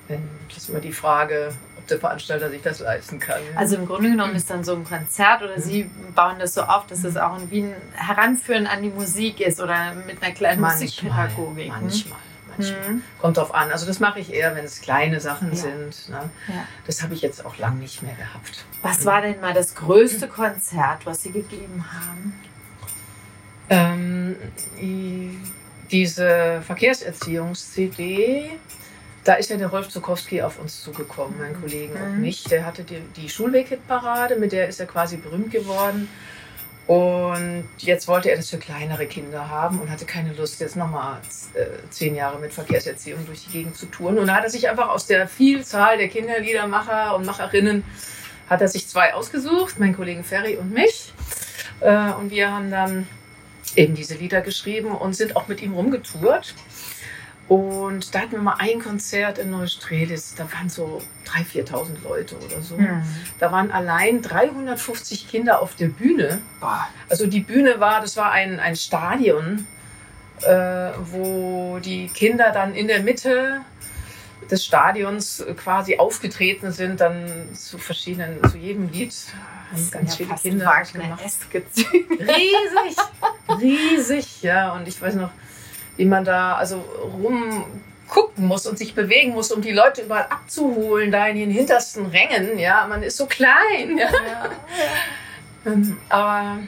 Wenn, 0.08 0.28
das 0.48 0.58
ist 0.58 0.68
immer 0.68 0.80
die 0.80 0.92
Frage, 0.92 1.54
ob 1.78 1.86
der 1.86 1.98
Veranstalter 1.98 2.50
sich 2.50 2.60
das 2.60 2.80
leisten 2.80 3.18
kann. 3.18 3.40
Also 3.56 3.76
im 3.76 3.86
Grunde 3.86 4.10
genommen 4.10 4.34
ist 4.36 4.50
dann 4.50 4.62
so 4.62 4.74
ein 4.74 4.84
Konzert 4.84 5.40
oder 5.42 5.58
Sie 5.58 5.90
bauen 6.14 6.36
das 6.38 6.52
so 6.52 6.62
auf, 6.62 6.86
dass 6.86 7.02
es 7.04 7.16
auch 7.16 7.38
wie 7.48 7.62
ein 7.62 7.74
Heranführen 7.94 8.66
an 8.66 8.82
die 8.82 8.90
Musik 8.90 9.40
ist 9.40 9.58
oder 9.58 9.94
mit 10.06 10.22
einer 10.22 10.34
kleinen 10.34 10.60
Musikpädagogik. 10.60 11.68
ne? 11.68 11.72
Manchmal, 11.80 11.80
manchmal. 11.80 12.18
Mhm. 12.60 13.02
Kommt 13.18 13.36
drauf 13.36 13.54
an. 13.54 13.70
Also 13.70 13.86
das 13.86 14.00
mache 14.00 14.20
ich 14.20 14.32
eher, 14.32 14.54
wenn 14.56 14.64
es 14.64 14.80
kleine 14.80 15.20
Sachen 15.20 15.50
Ja. 15.50 15.56
sind. 15.56 16.08
Ne? 16.08 16.30
Ja. 16.48 16.64
Das 16.86 17.02
habe 17.02 17.14
ich 17.14 17.22
jetzt 17.22 17.44
auch 17.44 17.56
lang 17.58 17.78
nicht 17.78 18.02
mehr 18.02 18.14
gehabt. 18.14 18.64
Was 18.82 19.04
war 19.04 19.22
denn 19.22 19.40
mal 19.40 19.52
das 19.54 19.74
größte 19.74 20.28
Konzert, 20.28 21.04
was 21.06 21.22
Sie 21.22 21.30
gegeben 21.32 21.84
haben? 21.92 22.40
Ähm, 23.68 24.36
diese 25.90 26.62
Verkehrserziehungs-CD, 26.66 28.50
da 29.24 29.34
ist 29.34 29.50
ja 29.50 29.56
der 29.56 29.68
Rolf 29.68 29.88
Zukowski 29.88 30.42
auf 30.42 30.58
uns 30.58 30.82
zugekommen, 30.82 31.34
mein 31.38 31.60
Kollegen 31.60 31.92
und 31.94 32.14
Mhm. 32.16 32.20
mich. 32.20 32.44
Der 32.44 32.64
hatte 32.66 32.82
die, 32.84 33.00
die 33.16 33.28
Schulweg-Hit-Parade, 33.28 34.36
mit 34.36 34.52
der 34.52 34.68
ist 34.68 34.80
er 34.80 34.86
quasi 34.86 35.16
berühmt 35.18 35.50
geworden. 35.52 36.08
Und 36.90 37.68
jetzt 37.78 38.08
wollte 38.08 38.32
er 38.32 38.36
das 38.36 38.50
für 38.50 38.58
kleinere 38.58 39.06
Kinder 39.06 39.48
haben 39.48 39.78
und 39.78 39.92
hatte 39.92 40.06
keine 40.06 40.32
Lust, 40.32 40.60
jetzt 40.60 40.74
nochmal 40.74 41.20
äh, 41.54 41.66
zehn 41.88 42.16
Jahre 42.16 42.40
mit 42.40 42.52
Verkehrserziehung 42.52 43.24
durch 43.26 43.44
die 43.44 43.52
Gegend 43.52 43.76
zu 43.76 43.86
touren. 43.86 44.18
Und 44.18 44.26
da 44.26 44.34
hat 44.34 44.42
er 44.42 44.50
sich 44.50 44.68
einfach 44.68 44.88
aus 44.88 45.06
der 45.06 45.28
Vielzahl 45.28 45.98
der 45.98 46.08
Kinderliedermacher 46.08 47.14
und 47.14 47.24
Macherinnen, 47.24 47.84
hat 48.48 48.60
er 48.60 48.66
sich 48.66 48.88
zwei 48.88 49.14
ausgesucht, 49.14 49.78
meinen 49.78 49.94
Kollegen 49.94 50.24
Ferry 50.24 50.56
und 50.56 50.72
mich. 50.72 51.12
Äh, 51.78 52.10
und 52.14 52.32
wir 52.32 52.50
haben 52.50 52.72
dann 52.72 53.06
eben 53.76 53.94
diese 53.94 54.16
Lieder 54.16 54.40
geschrieben 54.40 54.90
und 54.90 55.14
sind 55.14 55.36
auch 55.36 55.46
mit 55.46 55.62
ihm 55.62 55.74
rumgetourt. 55.74 56.56
Und 57.50 58.14
da 58.14 58.20
hatten 58.20 58.30
wir 58.30 58.42
mal 58.42 58.58
ein 58.60 58.80
Konzert 58.80 59.38
in 59.38 59.50
Neustrelitz, 59.50 60.36
da 60.36 60.44
waren 60.52 60.68
so 60.68 61.02
3.000, 61.26 61.68
4.000 61.68 61.86
Leute 62.04 62.36
oder 62.36 62.62
so. 62.62 62.76
Mhm. 62.76 63.02
Da 63.40 63.50
waren 63.50 63.72
allein 63.72 64.22
350 64.22 65.28
Kinder 65.28 65.60
auf 65.60 65.74
der 65.74 65.88
Bühne. 65.88 66.40
Also 67.08 67.26
die 67.26 67.40
Bühne 67.40 67.80
war, 67.80 68.02
das 68.02 68.16
war 68.16 68.30
ein, 68.30 68.60
ein 68.60 68.76
Stadion, 68.76 69.66
äh, 70.42 70.92
wo 71.02 71.80
die 71.80 72.06
Kinder 72.06 72.52
dann 72.52 72.76
in 72.76 72.86
der 72.86 73.02
Mitte 73.02 73.62
des 74.48 74.64
Stadions 74.64 75.44
quasi 75.56 75.98
aufgetreten 75.98 76.70
sind, 76.70 77.00
dann 77.00 77.48
zu 77.52 77.78
verschiedenen, 77.78 78.48
zu 78.48 78.58
jedem 78.58 78.92
Lied 78.92 79.12
haben 79.72 79.90
ganz 79.90 80.14
viele 80.14 80.36
Kinder 80.36 80.82
gemacht. 80.92 81.20
Riesig, 81.90 82.96
riesig, 83.60 84.42
ja. 84.42 84.72
Und 84.72 84.86
ich 84.86 85.02
weiß 85.02 85.16
noch, 85.16 85.30
wie 86.00 86.06
man 86.06 86.24
da 86.24 86.54
also 86.54 86.82
rumgucken 87.12 88.46
muss 88.46 88.66
und 88.66 88.78
sich 88.78 88.94
bewegen 88.94 89.32
muss, 89.32 89.52
um 89.52 89.60
die 89.60 89.70
Leute 89.70 90.00
überall 90.00 90.28
abzuholen, 90.30 91.12
da 91.12 91.26
in 91.26 91.36
den 91.36 91.50
hintersten 91.50 92.06
Rängen. 92.06 92.58
Ja, 92.58 92.86
man 92.88 93.02
ist 93.02 93.18
so 93.18 93.26
klein. 93.26 93.98
Ja. 93.98 94.08
Ähm, 95.66 95.98
Aber 96.08 96.60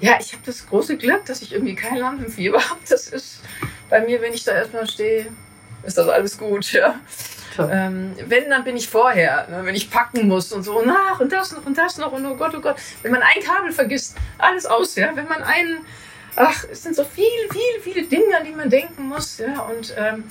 ja, 0.00 0.16
ich 0.18 0.32
habe 0.32 0.42
das 0.44 0.66
große 0.66 0.96
Glück, 0.96 1.24
dass 1.26 1.42
ich 1.42 1.52
irgendwie 1.52 1.76
kein 1.76 1.98
Lampenfieber 1.98 2.58
habe. 2.58 2.80
Das 2.90 3.06
ist 3.06 3.40
bei 3.88 4.00
mir, 4.00 4.20
wenn 4.20 4.32
ich 4.32 4.42
da 4.42 4.50
erstmal 4.50 4.88
stehe, 4.88 5.26
ist 5.84 5.96
das 5.96 6.08
alles 6.08 6.36
gut. 6.36 6.72
Ja. 6.72 6.96
Ähm, 7.58 8.16
wenn, 8.26 8.50
dann 8.50 8.64
bin 8.64 8.76
ich 8.76 8.88
vorher, 8.88 9.46
ne, 9.48 9.60
wenn 9.64 9.76
ich 9.76 9.92
packen 9.92 10.26
muss 10.26 10.52
und 10.52 10.64
so, 10.64 10.80
und 10.80 10.90
ach, 10.90 11.20
und 11.20 11.32
das 11.32 11.52
noch 11.52 11.64
und 11.64 11.78
das 11.78 11.98
noch 11.98 12.10
und 12.10 12.26
oh 12.26 12.34
Gott, 12.34 12.52
oh 12.56 12.60
Gott. 12.60 12.76
Wenn 13.02 13.12
man 13.12 13.22
ein 13.22 13.40
Kabel 13.44 13.70
vergisst, 13.70 14.16
alles 14.38 14.66
aus, 14.66 14.96
ja. 14.96 15.14
Wenn 15.14 15.28
man 15.28 15.44
einen, 15.44 15.86
ach, 16.36 16.64
es 16.70 16.82
sind 16.82 16.94
so 16.94 17.04
viele, 17.04 17.26
viele, 17.50 17.80
viele 17.82 18.06
Dinge, 18.06 18.36
an 18.38 18.44
die 18.44 18.52
man 18.52 18.70
denken 18.70 19.08
muss, 19.08 19.38
ja. 19.38 19.60
Und 19.62 19.94
ähm, 19.96 20.24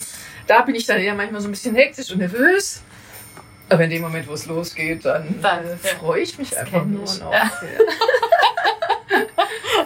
da 0.47 0.61
bin 0.61 0.75
ich 0.75 0.85
dann 0.85 0.99
eher 0.99 1.15
manchmal 1.15 1.41
so 1.41 1.47
ein 1.47 1.51
bisschen 1.51 1.75
hektisch 1.75 2.11
und 2.11 2.19
nervös. 2.19 2.81
Aber 3.69 3.83
in 3.83 3.89
dem 3.89 4.01
Moment, 4.03 4.27
wo 4.27 4.33
es 4.33 4.45
losgeht, 4.45 5.03
dann, 5.05 5.41
Dann, 5.41 5.65
äh, 5.65 5.75
freue 5.77 6.21
ich 6.21 6.37
mich 6.37 6.51
Das 6.51 6.59
einfach 6.59 6.85
nur 6.85 7.01
noch. 7.03 7.31
ja. 7.33 7.51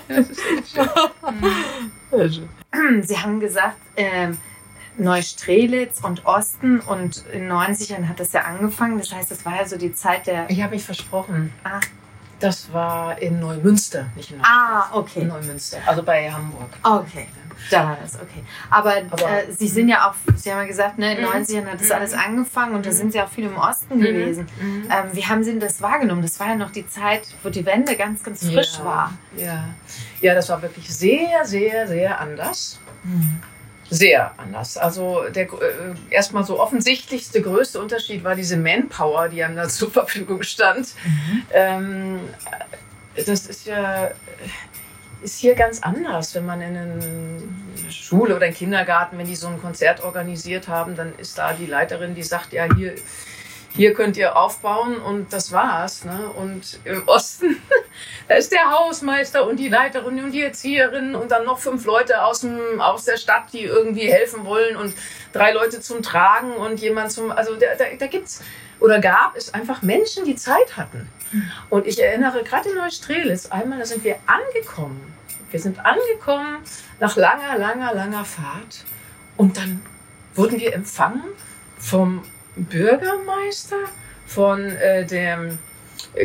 Ja. 0.10 0.16
das 0.18 0.30
ist 0.30 0.40
echt 0.40 0.76
schön. 2.12 2.50
Sie 3.04 3.18
haben 3.18 3.40
gesagt, 3.40 3.78
ähm, 3.96 4.38
Neustrelitz 4.98 6.02
und 6.02 6.26
Osten 6.26 6.80
und 6.82 7.24
in 7.32 7.42
den 7.42 7.52
90ern 7.52 8.08
hat 8.08 8.20
das 8.20 8.34
ja 8.34 8.42
angefangen. 8.42 8.98
Das 9.00 9.14
heißt, 9.14 9.32
das 9.32 9.46
war 9.46 9.56
ja 9.58 9.66
so 9.68 9.78
die 9.78 9.94
Zeit 9.94 10.28
der. 10.28 10.50
Ich 10.50 10.62
habe 10.62 10.76
mich 10.76 10.84
versprochen. 10.84 11.54
Ah. 11.64 11.80
Das 12.40 12.72
war 12.72 13.18
in 13.22 13.40
Neumünster, 13.40 14.06
nicht 14.16 14.32
in 14.32 14.38
Neustrelitz. 14.38 14.48
Ah, 14.72 14.90
In 14.94 15.00
okay. 15.00 15.24
Neumünster, 15.26 15.78
also 15.86 16.04
bei 16.04 16.32
Hamburg. 16.32 16.70
Okay. 16.84 17.28
Da 17.70 17.84
war 17.84 17.98
das, 18.02 18.16
okay. 18.16 18.42
Aber, 18.70 18.94
Aber- 19.12 19.30
äh, 19.30 19.52
Sie 19.52 19.68
sind 19.68 19.90
ja 19.90 20.10
auch, 20.10 20.14
Sie 20.38 20.50
haben 20.50 20.60
ja 20.60 20.66
gesagt, 20.66 20.98
ne, 20.98 21.12
in 21.12 21.18
den 21.18 21.26
Mhm. 21.26 21.32
90ern 21.34 21.66
hat 21.66 21.82
das 21.82 21.88
Mhm. 21.90 21.94
alles 21.96 22.14
angefangen 22.14 22.76
und 22.76 22.86
da 22.86 22.90
Mhm. 22.92 22.96
sind 22.96 23.12
Sie 23.12 23.22
auch 23.22 23.28
viel 23.28 23.44
im 23.48 23.58
Osten 23.58 24.00
gewesen. 24.00 24.48
Mhm. 24.62 24.84
Ähm, 24.90 25.10
wie 25.12 25.26
haben 25.26 25.44
Sie 25.44 25.52
denn 25.52 25.60
das 25.60 25.82
wahrgenommen? 25.82 26.22
Das 26.22 26.40
war 26.40 26.48
ja 26.48 26.56
noch 26.56 26.72
die 26.72 26.88
Zeit, 26.88 27.28
wo 27.44 27.50
die 27.50 27.66
Wende 27.66 27.98
ganz, 27.98 28.24
ganz 28.24 28.46
frisch 28.50 28.78
ja, 28.80 28.86
war. 28.86 29.14
Ja. 29.36 29.66
ja, 30.22 30.34
das 30.34 30.48
war 30.48 30.62
wirklich 30.62 30.88
sehr, 30.96 31.44
sehr, 31.46 31.86
sehr 31.90 32.20
anders. 32.22 32.80
Mhm. 33.04 33.40
Sehr 33.90 34.34
anders. 34.38 34.78
Also 34.78 35.24
der 35.30 35.46
äh, 35.46 35.48
erstmal 36.10 36.44
so 36.44 36.60
offensichtlichste, 36.60 37.42
größte 37.42 37.80
Unterschied 37.80 38.24
war 38.24 38.36
diese 38.36 38.58
Manpower, 38.58 39.30
die 39.30 39.44
einem 39.44 39.56
da 39.56 39.68
zur 39.70 39.92
Verfügung 39.92 40.44
stand. 40.44 40.90
Mhm. 41.04 41.44
Ähm, 41.52 42.20
das 43.16 43.48
ist 43.48 43.66
ja 43.66 44.12
ist 45.22 45.40
hier 45.40 45.56
ganz 45.56 45.82
anders, 45.82 46.34
wenn 46.36 46.46
man 46.46 46.62
in 46.62 46.78
eine 46.78 47.92
Schule 47.92 48.36
oder 48.36 48.46
einen 48.46 48.56
Kindergarten, 48.56 49.18
wenn 49.18 49.28
die 49.28 49.36
so 49.36 49.48
ein 49.48 49.60
Konzert 49.60 50.04
organisiert 50.04 50.68
haben, 50.68 50.96
dann 50.96 51.14
ist 51.18 51.38
da 51.38 51.54
die 51.54 51.66
Leiterin, 51.66 52.16
die 52.16 52.24
sagt, 52.24 52.54
ja, 52.54 52.68
hier, 52.76 52.96
hier 53.80 53.94
könnt 53.94 54.18
ihr 54.18 54.36
aufbauen 54.36 54.98
und 54.98 55.32
das 55.32 55.54
war's. 55.54 56.04
Ne? 56.04 56.30
Und 56.36 56.82
im 56.84 57.08
Osten, 57.08 57.62
da 58.28 58.36
ist 58.36 58.52
der 58.52 58.72
Hausmeister 58.72 59.48
und 59.48 59.56
die 59.56 59.70
Leiterin 59.70 60.22
und 60.22 60.34
die 60.34 60.44
Erzieherin 60.44 61.16
und 61.16 61.32
dann 61.32 61.46
noch 61.46 61.60
fünf 61.60 61.86
Leute 61.86 62.26
aus, 62.26 62.42
dem, 62.42 62.82
aus 62.82 63.06
der 63.06 63.16
Stadt, 63.16 63.54
die 63.54 63.64
irgendwie 63.64 64.12
helfen 64.12 64.44
wollen 64.44 64.76
und 64.76 64.94
drei 65.32 65.54
Leute 65.54 65.80
zum 65.80 66.04
Tragen 66.04 66.52
und 66.58 66.82
jemand 66.82 67.14
zum, 67.14 67.32
also 67.32 67.56
da, 67.56 67.68
da, 67.78 67.86
da 67.98 68.08
gibt's 68.08 68.44
oder 68.82 69.00
gab 69.00 69.38
es 69.38 69.54
einfach 69.54 69.82
Menschen, 69.82 70.26
die 70.26 70.36
Zeit 70.36 70.76
hatten. 70.76 71.08
Und 71.70 71.88
ich 71.88 72.04
erinnere 72.04 72.44
gerade 72.44 72.68
in 72.68 72.76
Neustrelitz 72.76 73.46
einmal, 73.46 73.80
da 73.80 73.86
sind 73.86 74.04
wir 74.04 74.18
angekommen. 74.26 75.14
Wir 75.52 75.60
sind 75.62 75.80
angekommen 75.86 76.58
nach 77.00 77.16
langer, 77.16 77.58
langer, 77.58 77.94
langer 77.94 78.26
Fahrt. 78.26 78.84
Und 79.38 79.56
dann 79.56 79.82
wurden 80.36 80.60
wir 80.60 80.74
empfangen 80.74 81.24
vom 81.78 82.26
Bürgermeister, 82.66 83.78
von 84.30 84.64
äh, 84.78 85.06
dem 85.06 85.58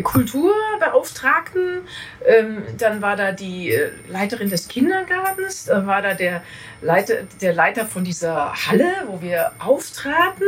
Kulturbeauftragten, 0.03 1.83
ähm, 2.27 2.63
dann 2.79 3.03
war 3.03 3.17
da 3.17 3.33
die 3.33 3.71
äh, 3.71 3.91
Leiterin 4.09 4.49
des 4.49 4.69
Kindergartens, 4.69 5.65
dann 5.65 5.87
war 5.87 6.01
da 6.01 6.15
der 6.15 6.43
Leiter, 6.81 7.15
der 7.41 7.55
Leiter 7.55 7.87
von 7.87 8.05
dieser 8.05 8.53
Halle, 8.55 8.93
wo 9.07 9.21
wir 9.21 9.53
auftraten 9.59 10.47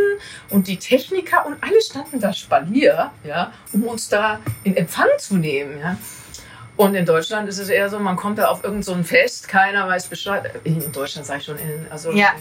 und 0.50 0.68
die 0.68 0.78
Techniker 0.78 1.46
und 1.46 1.56
alle 1.62 1.80
standen 1.82 2.20
da 2.20 2.32
Spalier, 2.32 3.10
ja, 3.24 3.52
um 3.72 3.84
uns 3.84 4.08
da 4.08 4.40
in 4.64 4.76
Empfang 4.76 5.08
zu 5.18 5.36
nehmen. 5.36 5.78
Ja. 5.80 5.96
Und 6.76 6.94
in 6.94 7.06
Deutschland 7.06 7.48
ist 7.48 7.58
es 7.58 7.70
eher 7.70 7.88
so, 7.88 7.98
man 7.98 8.16
kommt 8.16 8.38
da 8.38 8.48
auf 8.48 8.62
irgendein 8.62 8.82
so 8.82 9.02
Fest, 9.02 9.48
keiner 9.48 9.88
weiß 9.88 10.08
Bescheid. 10.08 10.50
In 10.64 10.92
Deutschland 10.92 11.26
sage 11.26 11.40
ich 11.40 11.46
schon, 11.46 11.58
in, 11.58 11.86
also 11.90 12.12
Ja, 12.12 12.32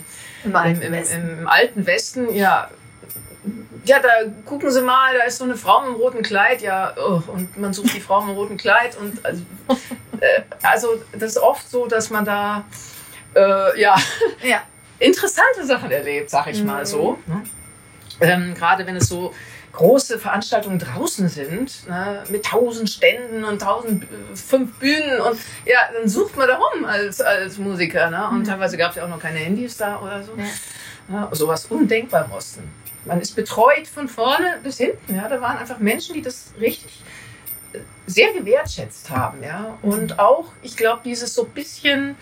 Im 0.43 0.53
im, 0.53 0.81
im, 0.81 0.93
im 0.93 1.47
alten 1.47 1.85
Westen, 1.85 2.33
ja. 2.35 2.69
Ja, 3.85 3.99
da 3.99 4.09
gucken 4.45 4.71
Sie 4.71 4.81
mal, 4.81 5.15
da 5.17 5.23
ist 5.25 5.37
so 5.37 5.43
eine 5.43 5.55
Frau 5.55 5.85
im 5.85 5.93
roten 5.95 6.23
Kleid, 6.23 6.61
ja, 6.61 6.93
oh, 6.97 7.21
und 7.27 7.55
man 7.57 7.71
sucht 7.73 7.93
die 7.93 7.99
Frau 7.99 8.21
im 8.21 8.29
roten 8.31 8.57
Kleid 8.57 8.97
und 8.97 9.23
also, 9.23 9.43
äh, 10.21 10.41
also 10.63 10.87
das 11.11 11.31
ist 11.31 11.37
oft 11.37 11.69
so, 11.69 11.85
dass 11.85 12.09
man 12.09 12.25
da 12.25 12.65
äh, 13.35 13.79
ja, 13.79 13.95
Ja. 14.43 14.61
interessante 14.99 15.65
Sachen 15.65 15.91
erlebt, 15.91 16.29
sag 16.31 16.47
ich 16.47 16.61
Mhm. 16.61 16.67
mal 16.67 16.85
so. 16.85 17.19
Ne? 17.27 17.43
Ähm, 18.21 18.53
Gerade 18.55 18.87
wenn 18.87 18.95
es 18.95 19.07
so 19.09 19.33
große 19.73 20.17
Veranstaltungen 20.19 20.79
draußen 20.79 21.27
sind, 21.27 21.85
ne, 21.89 22.23
mit 22.29 22.45
tausend 22.45 22.89
Ständen 22.89 23.43
und 23.43 23.61
tausend 23.61 24.03
äh, 24.05 24.35
fünf 24.35 24.79
Bühnen 24.79 25.19
und 25.19 25.37
ja, 25.65 25.79
dann 25.93 26.07
sucht 26.07 26.37
man 26.37 26.47
da 26.47 26.55
rum 26.55 26.85
als, 26.85 27.19
als 27.21 27.57
Musiker. 27.57 28.09
Ne? 28.09 28.25
Und 28.29 28.39
Mhm. 28.39 28.43
teilweise 28.45 28.77
gab 28.77 28.91
es 28.91 28.95
ja 28.95 29.03
auch 29.03 29.09
noch 29.09 29.19
keine 29.19 29.37
Handys 29.39 29.75
da 29.77 29.99
oder 29.99 30.23
so. 30.23 30.31
Ja. 30.37 30.45
Ja, 31.07 31.29
sowas 31.33 31.65
undenkbar 31.65 32.25
im 32.25 32.31
Osten. 32.31 32.63
Man 33.05 33.21
ist 33.21 33.35
betreut 33.35 33.87
von 33.87 34.07
vorne 34.07 34.59
bis 34.63 34.77
hinten. 34.77 35.15
Ja? 35.15 35.27
Da 35.27 35.39
waren 35.41 35.57
einfach 35.57 35.79
Menschen, 35.79 36.13
die 36.13 36.21
das 36.21 36.53
richtig 36.59 37.01
äh, 37.73 37.79
sehr 38.07 38.33
gewertschätzt 38.33 39.09
haben. 39.09 39.43
Ja? 39.43 39.77
Und 39.81 40.19
auch, 40.19 40.45
ich 40.61 40.75
glaube, 40.75 41.01
dieses 41.05 41.33
so 41.33 41.45
bisschen, 41.45 42.15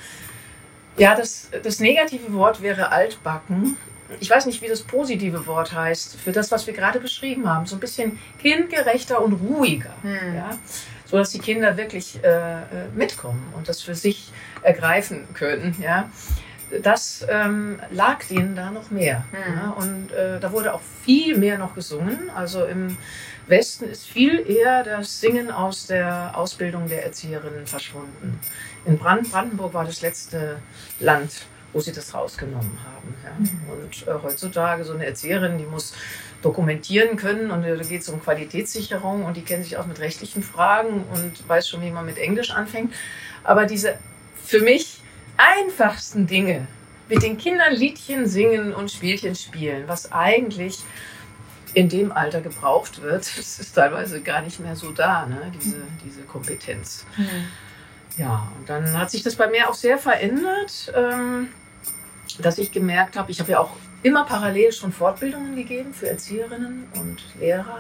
ja, 0.98 1.16
das, 1.16 1.50
das 1.64 1.80
negative 1.80 2.34
Wort 2.34 2.62
wäre 2.62 2.92
altbacken. 2.92 3.78
Ich 4.20 4.30
weiß 4.30 4.46
nicht, 4.46 4.62
wie 4.62 4.68
das 4.68 4.82
positive 4.82 5.48
Wort 5.48 5.74
heißt, 5.74 6.18
für 6.18 6.32
das, 6.32 6.52
was 6.52 6.68
wir 6.68 6.74
gerade 6.74 7.00
beschrieben 7.00 7.50
haben. 7.50 7.66
So 7.66 7.78
ein 7.78 7.80
bisschen 7.80 8.20
kindgerechter 8.42 9.22
und 9.22 9.34
ruhiger. 9.34 9.94
Hm. 10.02 10.36
Ja? 10.36 10.58
So 11.06 11.18
dass 11.18 11.32
die 11.32 11.40
Kinder 11.40 11.78
wirklich 11.78 12.24
äh, 12.24 12.28
äh, 12.28 12.64
mitkommen 12.94 13.54
und 13.56 13.70
das 13.70 13.82
für 13.82 13.96
sich 13.96 14.32
ergreifen 14.62 15.28
können. 15.34 15.76
Ja? 15.82 16.10
Das 16.82 17.26
ähm, 17.30 17.80
lag 17.92 18.26
denen 18.26 18.56
da 18.56 18.72
noch 18.72 18.90
mehr. 18.90 19.26
Hm. 19.32 19.54
Ja? 19.54 19.70
Und 19.72 20.12
äh, 20.12 20.40
da 20.40 20.52
wurde 20.52 20.74
auch 20.74 20.82
viel 21.04 21.38
mehr 21.38 21.58
noch 21.58 21.76
gesungen. 21.76 22.30
Also 22.36 22.66
im 22.66 22.98
Westen 23.48 23.86
ist 23.86 24.08
viel 24.08 24.50
eher 24.50 24.84
das 24.84 25.20
Singen 25.20 25.52
aus 25.52 25.88
der 25.88 26.32
Ausbildung 26.36 26.88
der 26.88 27.04
Erzieherinnen 27.04 27.68
verschwunden. 27.68 28.40
In 28.86 28.98
Brand 28.98 29.32
Brandenburg 29.32 29.74
war 29.74 29.86
das 29.86 30.02
letzte 30.02 30.58
Land, 31.00 31.46
wo 31.74 31.80
sie 31.80 31.92
das 31.92 32.14
rausgenommen 32.14 32.78
haben. 32.86 33.16
Ja. 33.24 33.74
Und 33.74 34.08
äh, 34.08 34.24
heutzutage 34.24 34.84
so 34.84 34.94
eine 34.94 35.06
Erzieherin, 35.06 35.58
die 35.58 35.66
muss 35.66 35.94
dokumentieren 36.42 37.18
können 37.18 37.52
und 37.52 37.64
äh, 37.64 37.76
da 37.76 37.84
geht 37.84 38.02
es 38.02 38.10
um 38.10 38.22
Qualitätssicherung 38.22 39.26
und 39.26 39.38
die 39.38 39.42
kennen 39.42 39.64
sich 39.64 39.78
auch 39.78 39.86
mit 39.86 40.00
rechtlichen 40.00 40.44
Fragen 40.44 41.04
und 41.14 41.48
weiß 41.48 41.68
schon, 41.68 41.82
wie 41.82 41.92
man 41.92 42.06
mit 42.06 42.18
Englisch 42.18 42.52
anfängt. 42.52 42.94
Aber 43.44 43.66
diese 43.66 43.98
für 44.44 44.60
mich 44.60 44.93
einfachsten 45.38 46.28
Dinge, 46.28 46.68
mit 47.10 47.22
den 47.22 47.38
Kindern 47.38 47.74
Liedchen 47.74 48.28
singen 48.28 48.74
und 48.74 48.92
Spielchen 48.92 49.36
spielen, 49.36 49.88
was 49.88 50.12
eigentlich 50.12 50.80
in 51.74 51.90
dem 51.90 52.12
Alter 52.12 52.42
gebraucht 52.42 53.02
wird, 53.02 53.22
das 53.38 53.60
ist 53.60 53.74
teilweise 53.74 54.22
gar 54.22 54.42
nicht 54.42 54.60
mehr 54.60 54.76
so 54.76 54.92
da, 54.92 55.26
ne? 55.26 55.52
diese, 55.56 55.82
diese 56.06 56.22
Kompetenz. 56.22 57.06
Hm. 57.16 57.28
Ja, 58.18 58.48
und 58.60 58.70
dann 58.70 58.98
hat 58.98 59.10
sich 59.10 59.24
das 59.24 59.36
bei 59.36 59.48
mir 59.48 59.70
auch 59.70 59.74
sehr 59.74 59.98
verändert, 59.98 60.94
ähm, 60.96 61.50
dass 62.40 62.60
ich 62.60 62.72
gemerkt 62.72 63.18
habe, 63.18 63.32
ich 63.32 63.40
habe 63.40 63.52
ja 63.52 63.60
auch 63.60 63.72
immer 64.04 64.26
parallel 64.26 64.72
schon 64.72 64.92
Fortbildungen 64.92 65.56
gegeben 65.56 65.94
für 65.94 66.10
Erzieherinnen 66.10 66.86
und 67.00 67.24
Lehrer 67.40 67.80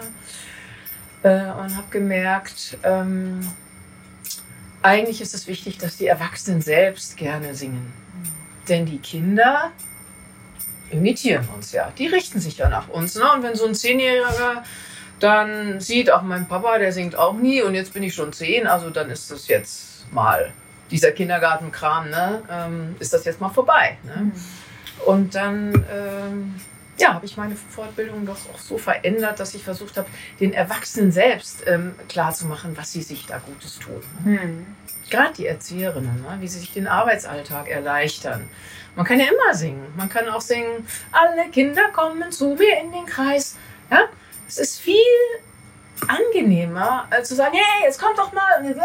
äh, 1.21 1.51
und 1.51 1.75
habe 1.75 1.87
gemerkt, 1.91 2.77
ähm, 2.83 3.47
eigentlich 4.83 5.21
ist 5.21 5.33
es 5.33 5.47
wichtig, 5.47 5.77
dass 5.77 5.97
die 5.97 6.07
Erwachsenen 6.07 6.61
selbst 6.61 7.17
gerne 7.17 7.55
singen. 7.55 7.91
Denn 8.67 8.85
die 8.85 8.99
Kinder 8.99 9.71
imitieren 10.91 11.47
uns 11.55 11.71
ja. 11.71 11.91
Die 11.97 12.07
richten 12.07 12.39
sich 12.39 12.57
ja 12.57 12.69
nach 12.69 12.89
uns. 12.89 13.15
Ne? 13.15 13.23
Und 13.33 13.43
wenn 13.43 13.55
so 13.55 13.65
ein 13.65 13.75
Zehnjähriger 13.75 14.63
dann 15.19 15.79
sieht, 15.79 16.11
auch 16.11 16.21
mein 16.21 16.47
Papa, 16.47 16.77
der 16.77 16.91
singt 16.91 17.15
auch 17.15 17.33
nie 17.33 17.61
und 17.61 17.75
jetzt 17.75 17.93
bin 17.93 18.03
ich 18.03 18.13
schon 18.13 18.33
zehn, 18.33 18.67
also 18.67 18.89
dann 18.89 19.09
ist 19.09 19.31
das 19.31 19.47
jetzt 19.47 20.11
mal, 20.11 20.51
dieser 20.91 21.11
Kindergartenkram, 21.11 22.09
ne? 22.09 22.43
ähm, 22.51 22.95
ist 22.99 23.13
das 23.13 23.23
jetzt 23.25 23.39
mal 23.39 23.49
vorbei. 23.49 23.97
Ne? 24.03 24.31
Und 25.05 25.33
dann 25.33 25.85
ähm, 25.91 26.55
ja, 26.99 27.13
habe 27.13 27.25
ich 27.25 27.37
meine 27.37 27.55
Fortbildung 27.55 28.25
doch 28.25 28.37
auch 28.53 28.59
so 28.59 28.77
verändert, 28.77 29.39
dass 29.39 29.53
ich 29.55 29.63
versucht 29.63 29.97
habe, 29.97 30.07
den 30.39 30.53
Erwachsenen 30.53 31.11
selbst 31.11 31.63
ähm, 31.65 31.95
klarzumachen, 32.07 32.77
was 32.77 32.91
sie 32.91 33.01
sich 33.01 33.25
da 33.25 33.39
Gutes 33.39 33.79
tun. 33.79 34.01
Ne? 34.23 34.41
Hm. 34.41 34.65
Gerade 35.09 35.33
die 35.33 35.47
Erzieherinnen, 35.47 36.21
ne? 36.21 36.37
wie 36.39 36.47
sie 36.47 36.59
sich 36.59 36.71
den 36.71 36.87
Arbeitsalltag 36.87 37.67
erleichtern. 37.67 38.49
Man 38.95 39.05
kann 39.05 39.19
ja 39.19 39.25
immer 39.25 39.55
singen. 39.55 39.85
Man 39.97 40.09
kann 40.09 40.27
auch 40.29 40.41
singen, 40.41 40.87
alle 41.11 41.49
Kinder 41.49 41.89
kommen 41.93 42.31
zu 42.31 42.55
mir 42.55 42.79
in 42.79 42.91
den 42.91 43.05
Kreis. 43.05 43.57
Ja? 43.89 44.05
Es 44.47 44.57
ist 44.57 44.79
viel 44.79 44.95
angenehmer, 46.07 47.07
als 47.09 47.29
zu 47.29 47.35
sagen, 47.35 47.53
hey, 47.55 47.87
jetzt 47.87 47.99
kommt 47.99 48.17
doch 48.17 48.33
mal. 48.33 48.75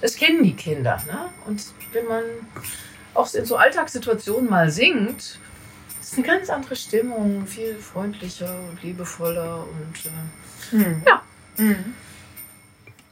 Das 0.00 0.16
kennen 0.16 0.42
die 0.42 0.54
Kinder. 0.54 1.02
Ne? 1.06 1.28
Und 1.46 1.62
wenn 1.92 2.06
man 2.06 2.22
auch 3.14 3.32
in 3.34 3.44
so 3.44 3.56
Alltagssituationen 3.56 4.48
mal 4.48 4.70
singt, 4.70 5.38
ist 6.06 6.18
eine 6.18 6.26
ganz 6.26 6.50
andere 6.50 6.76
Stimmung, 6.76 7.46
viel 7.46 7.74
freundlicher 7.76 8.60
und 8.70 8.82
liebevoller 8.82 9.64
und 9.64 10.06
äh, 10.06 10.10
Hm. 10.70 11.02
Ja. 11.06 11.22
Hm. 11.56 11.94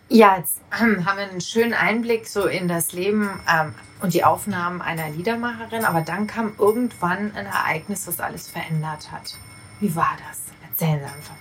Ja, 0.09 0.37
jetzt 0.37 0.61
ähm, 0.81 1.07
haben 1.07 1.17
wir 1.17 1.29
einen 1.29 1.41
schönen 1.41 1.73
Einblick 1.73 2.27
so 2.27 2.47
in 2.47 2.69
das 2.69 2.93
Leben 2.93 3.29
ähm, 3.51 3.75
und 4.01 4.15
die 4.15 4.23
Aufnahmen 4.23 4.83
einer 4.83 5.09
Liedermacherin, 5.11 5.85
aber 5.85 6.03
dann 6.03 6.27
kam 6.27 6.55
irgendwann 6.59 7.35
ein 7.35 7.47
Ereignis, 7.47 8.05
das 8.05 8.21
alles 8.21 8.49
verändert 8.49 9.11
hat. 9.11 9.37
Wie 9.81 9.95
war 9.97 10.17
das? 10.29 10.43
Erzählen 10.71 11.01
Sie 11.01 11.05
einfach 11.05 11.37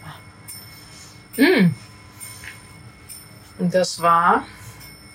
mal. 1.37 1.65
Mm. 1.65 1.75
Und 3.59 3.73
das 3.73 4.01
war 4.01 4.45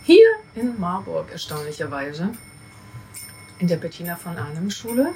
hier 0.05 0.27
in 0.55 0.79
Marburg 0.79 1.33
erstaunlicherweise 1.33 2.31
in 3.59 3.67
der 3.67 3.77
Bettina 3.77 4.17
von 4.17 4.37
Arnim 4.37 4.71
Schule. 4.71 5.15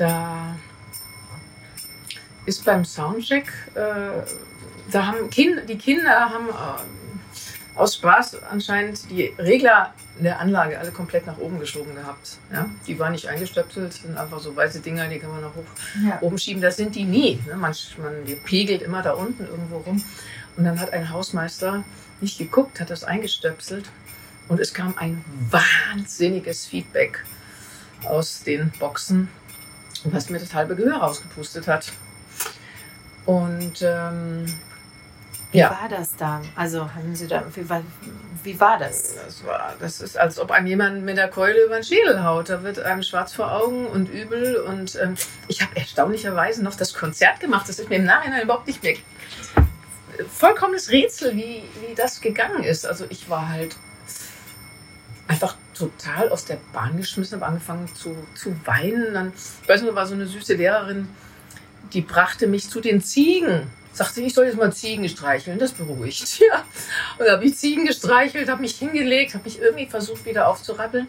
Da 0.00 0.56
ist 2.46 2.64
beim 2.64 2.86
Soundcheck, 2.86 3.52
äh, 3.74 4.22
da 4.90 5.06
haben 5.06 5.28
kind, 5.28 5.68
die 5.68 5.76
Kinder 5.76 6.30
haben 6.30 6.48
äh, 6.48 7.78
aus 7.78 7.96
Spaß 7.96 8.42
anscheinend 8.50 9.10
die 9.10 9.26
Regler 9.38 9.92
der 10.18 10.40
Anlage 10.40 10.78
alle 10.78 10.90
komplett 10.90 11.26
nach 11.26 11.36
oben 11.36 11.60
geschoben 11.60 11.94
gehabt. 11.94 12.38
Ja? 12.50 12.64
Die 12.86 12.98
waren 12.98 13.12
nicht 13.12 13.28
eingestöpselt, 13.28 13.92
sind 13.92 14.16
einfach 14.16 14.40
so 14.40 14.56
weiße 14.56 14.80
Dinger, 14.80 15.06
die 15.08 15.18
kann 15.18 15.32
man 15.32 15.42
nach 15.42 15.54
hoch 15.54 15.64
Ja. 16.02 16.16
oben 16.22 16.38
schieben. 16.38 16.62
Das 16.62 16.78
sind 16.78 16.94
die 16.94 17.04
nie. 17.04 17.38
Ne? 17.46 17.56
Man, 17.56 17.74
man 18.02 18.24
die 18.26 18.36
pegelt 18.36 18.80
immer 18.80 19.02
da 19.02 19.12
unten 19.12 19.44
irgendwo 19.44 19.78
rum. 19.80 20.02
Und 20.56 20.64
dann 20.64 20.80
hat 20.80 20.94
ein 20.94 21.10
Hausmeister 21.10 21.84
nicht 22.22 22.38
geguckt, 22.38 22.80
hat 22.80 22.88
das 22.88 23.04
eingestöpselt 23.04 23.90
und 24.48 24.60
es 24.60 24.72
kam 24.72 24.94
ein 24.96 25.22
wahnsinniges 25.50 26.64
Feedback 26.64 27.22
aus 28.04 28.42
den 28.42 28.70
Boxen, 28.78 29.28
was 30.04 30.30
mir 30.30 30.38
das 30.38 30.54
halbe 30.54 30.76
Gehör 30.76 30.98
rausgepustet 30.98 31.66
hat. 31.68 31.92
Und 33.26 33.82
ähm, 33.82 34.46
Wie 35.52 35.58
Ja. 35.58 35.70
war 35.70 35.88
das 35.88 36.16
da? 36.16 36.40
Also 36.56 36.92
haben 36.94 37.14
Sie 37.14 37.26
da, 37.26 37.44
wie 37.54 37.68
war, 37.68 37.82
wie 38.42 38.58
war 38.58 38.78
das? 38.78 39.14
das, 39.16 39.44
war, 39.44 39.74
das 39.80 40.00
ist, 40.00 40.16
als 40.18 40.38
ob 40.38 40.50
einem 40.50 40.66
jemand 40.66 41.02
mit 41.04 41.16
der 41.16 41.28
Keule 41.28 41.64
über 41.66 41.74
den 41.74 41.84
Schädel 41.84 42.24
haut. 42.24 42.48
Da 42.48 42.62
wird 42.62 42.78
einem 42.78 43.02
schwarz 43.02 43.32
vor 43.34 43.52
Augen 43.52 43.86
und 43.86 44.08
übel. 44.08 44.56
Und 44.56 44.96
ähm, 45.00 45.16
ich 45.48 45.60
habe 45.62 45.76
erstaunlicherweise 45.76 46.62
noch 46.64 46.74
das 46.76 46.94
Konzert 46.94 47.40
gemacht. 47.40 47.68
Das 47.68 47.78
ist 47.78 47.88
mir 47.90 47.96
im 47.96 48.04
Nachhinein 48.04 48.42
überhaupt 48.42 48.66
nicht 48.66 48.82
mehr. 48.82 48.94
Vollkommenes 50.28 50.90
Rätsel, 50.90 51.34
wie, 51.36 51.62
wie 51.86 51.94
das 51.96 52.20
gegangen 52.20 52.62
ist. 52.62 52.86
Also 52.86 53.04
ich 53.10 53.28
war 53.30 53.48
halt 53.48 53.76
total 55.88 56.28
aus 56.28 56.44
der 56.44 56.58
Bahn 56.72 56.96
geschmissen, 56.96 57.40
habe 57.40 57.46
angefangen 57.50 57.88
zu, 57.94 58.16
zu 58.34 58.54
weinen. 58.64 59.14
Dann, 59.14 59.32
ich 59.62 59.68
weiß 59.68 59.82
noch, 59.82 59.90
da 59.90 59.94
war 59.96 60.06
so 60.06 60.14
eine 60.14 60.26
süße 60.26 60.54
Lehrerin, 60.54 61.08
die 61.92 62.02
brachte 62.02 62.46
mich 62.46 62.68
zu 62.68 62.80
den 62.80 63.02
Ziegen. 63.02 63.62
Sagte, 63.92 64.20
ich 64.20 64.34
soll 64.34 64.46
jetzt 64.46 64.56
mal 64.56 64.72
Ziegen 64.72 65.08
streicheln, 65.08 65.58
das 65.58 65.72
beruhigt. 65.72 66.40
Ja. 66.52 66.64
Und 67.18 67.26
da 67.26 67.32
habe 67.32 67.44
ich 67.44 67.56
Ziegen 67.56 67.84
gestreichelt, 67.86 68.48
habe 68.48 68.60
mich 68.62 68.76
hingelegt, 68.76 69.34
habe 69.34 69.44
mich 69.44 69.60
irgendwie 69.60 69.86
versucht 69.86 70.24
wieder 70.26 70.46
aufzurappeln, 70.46 71.08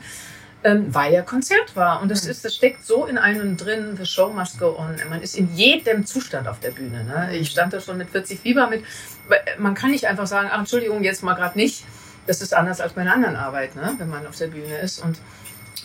ähm, 0.64 0.94
weil 0.94 1.14
ja 1.14 1.22
Konzert 1.22 1.76
war. 1.76 2.02
Und 2.02 2.10
das, 2.10 2.24
Mhm. 2.26 2.32
ist, 2.32 2.44
das 2.46 2.56
steckt 2.56 2.84
so 2.86 3.06
in 3.06 3.18
einem 3.20 3.56
drin, 3.58 3.96
the 3.98 4.06
show 4.08 4.30
must 4.34 4.58
go 4.60 4.76
on. 4.80 4.96
Man 5.10 5.22
ist 5.22 5.38
in 5.38 5.54
jedem 5.56 6.06
Zustand 6.08 6.48
auf 6.48 6.60
der 6.60 6.72
Bühne. 6.72 7.04
Ne? 7.04 7.38
Ich 7.38 7.52
stand 7.52 7.72
da 7.74 7.80
schon 7.80 7.98
mit 8.00 8.10
40 8.10 8.40
Fieber 8.40 8.68
mit. 8.68 8.84
weil 9.28 9.40
Man 9.60 9.76
kann 9.76 9.92
nicht 9.92 10.08
einfach 10.08 10.26
sagen, 10.28 10.50
ach, 10.52 10.60
Entschuldigung, 10.60 11.04
jetzt 11.04 11.22
mal 11.24 11.36
gerade 11.36 11.58
nicht. 11.60 11.86
Das 12.28 12.42
ist 12.42 12.54
anders 12.54 12.82
als 12.82 12.94
bei 12.94 13.02
einer 13.02 13.14
anderen 13.14 13.36
Arbeit, 13.36 13.76
ne? 13.76 13.96
wenn 13.98 14.10
man 14.10 14.28
auf 14.28 14.38
der 14.38 14.48
Bühne 14.48 14.78
ist. 14.78 15.04
Und 15.04 15.20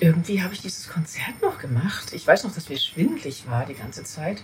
irgendwie 0.00 0.42
habe 0.42 0.52
ich 0.54 0.60
dieses 0.60 0.88
Konzert 0.88 1.40
noch 1.42 1.58
gemacht. 1.58 2.12
Ich 2.12 2.26
weiß 2.26 2.44
noch, 2.44 2.54
dass 2.54 2.68
mir 2.68 2.78
schwindlig 2.78 3.44
war 3.48 3.64
die 3.64 3.74
ganze 3.74 4.04
Zeit. 4.04 4.42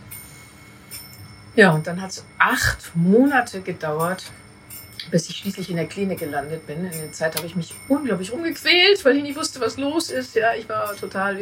Ja, 1.54 1.72
und 1.72 1.86
dann 1.86 2.00
hat 2.00 2.12
es 2.12 2.24
acht 2.38 2.92
Monate 2.94 3.60
gedauert, 3.60 4.32
bis 5.10 5.28
ich 5.28 5.36
schließlich 5.36 5.68
in 5.68 5.76
der 5.76 5.84
Klinik 5.86 6.20
gelandet 6.20 6.66
bin. 6.66 6.86
In 6.86 6.90
der 6.92 7.12
Zeit 7.12 7.36
habe 7.36 7.46
ich 7.46 7.54
mich 7.56 7.74
unglaublich 7.88 8.32
rumgequält, 8.32 9.04
weil 9.04 9.16
ich 9.16 9.22
nicht 9.22 9.36
wusste, 9.36 9.60
was 9.60 9.76
los 9.76 10.08
ist. 10.08 10.34
Ja, 10.34 10.54
ich 10.54 10.66
war 10.70 10.96
total 10.96 11.36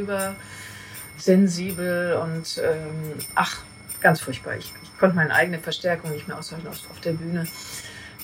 übersensibel 1.16 2.14
und 2.14 2.60
ähm, 2.64 3.14
ach, 3.36 3.62
ganz 4.00 4.20
furchtbar. 4.20 4.56
Ich, 4.56 4.72
ich 4.82 4.98
konnte 4.98 5.14
meine 5.14 5.32
eigene 5.32 5.60
Verstärkung 5.60 6.10
nicht 6.10 6.26
mehr 6.26 6.38
aushalten 6.38 6.66
auf, 6.66 6.78
auf 6.90 6.98
der 7.00 7.12
Bühne. 7.12 7.46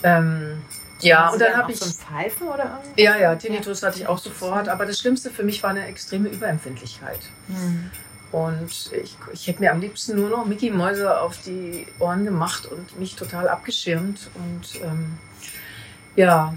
Ähm, 0.07 0.63
Ja, 1.01 1.29
und 1.29 1.41
dann 1.41 1.55
habe 1.57 1.73
ich. 1.73 1.79
So 1.79 1.91
Pfeifen 1.91 2.49
oder 2.49 2.65
irgendwas? 2.65 2.89
Ja, 2.97 3.17
ja, 3.19 3.35
Tinnitus 3.35 3.83
hatte 3.83 3.99
ich 4.01 4.07
auch 4.07 4.19
sofort. 4.19 4.69
Aber 4.69 4.87
das 4.87 4.99
Schlimmste 4.99 5.31
für 5.31 5.43
mich 5.43 5.63
war 5.63 5.71
eine 5.71 5.87
extreme 5.87 6.29
Überempfindlichkeit. 6.31 7.21
Mhm. 7.49 7.91
Und 8.33 8.91
ich, 8.93 9.17
ich 9.33 9.47
hätte 9.47 9.61
mir 9.61 9.73
am 9.73 9.81
liebsten 9.81 10.17
nur 10.17 10.31
noch 10.31 10.47
Mickey 10.47 10.71
Mäuse 10.71 11.21
auf 11.21 11.39
die 11.43 11.87
Ohren 11.99 12.25
gemacht 12.25 12.67
und 12.67 12.99
mich 12.99 13.15
total 13.17 13.49
abgeschirmt. 13.49 14.31
Und 14.35 14.81
ähm, 14.83 15.19
ja, 16.17 16.55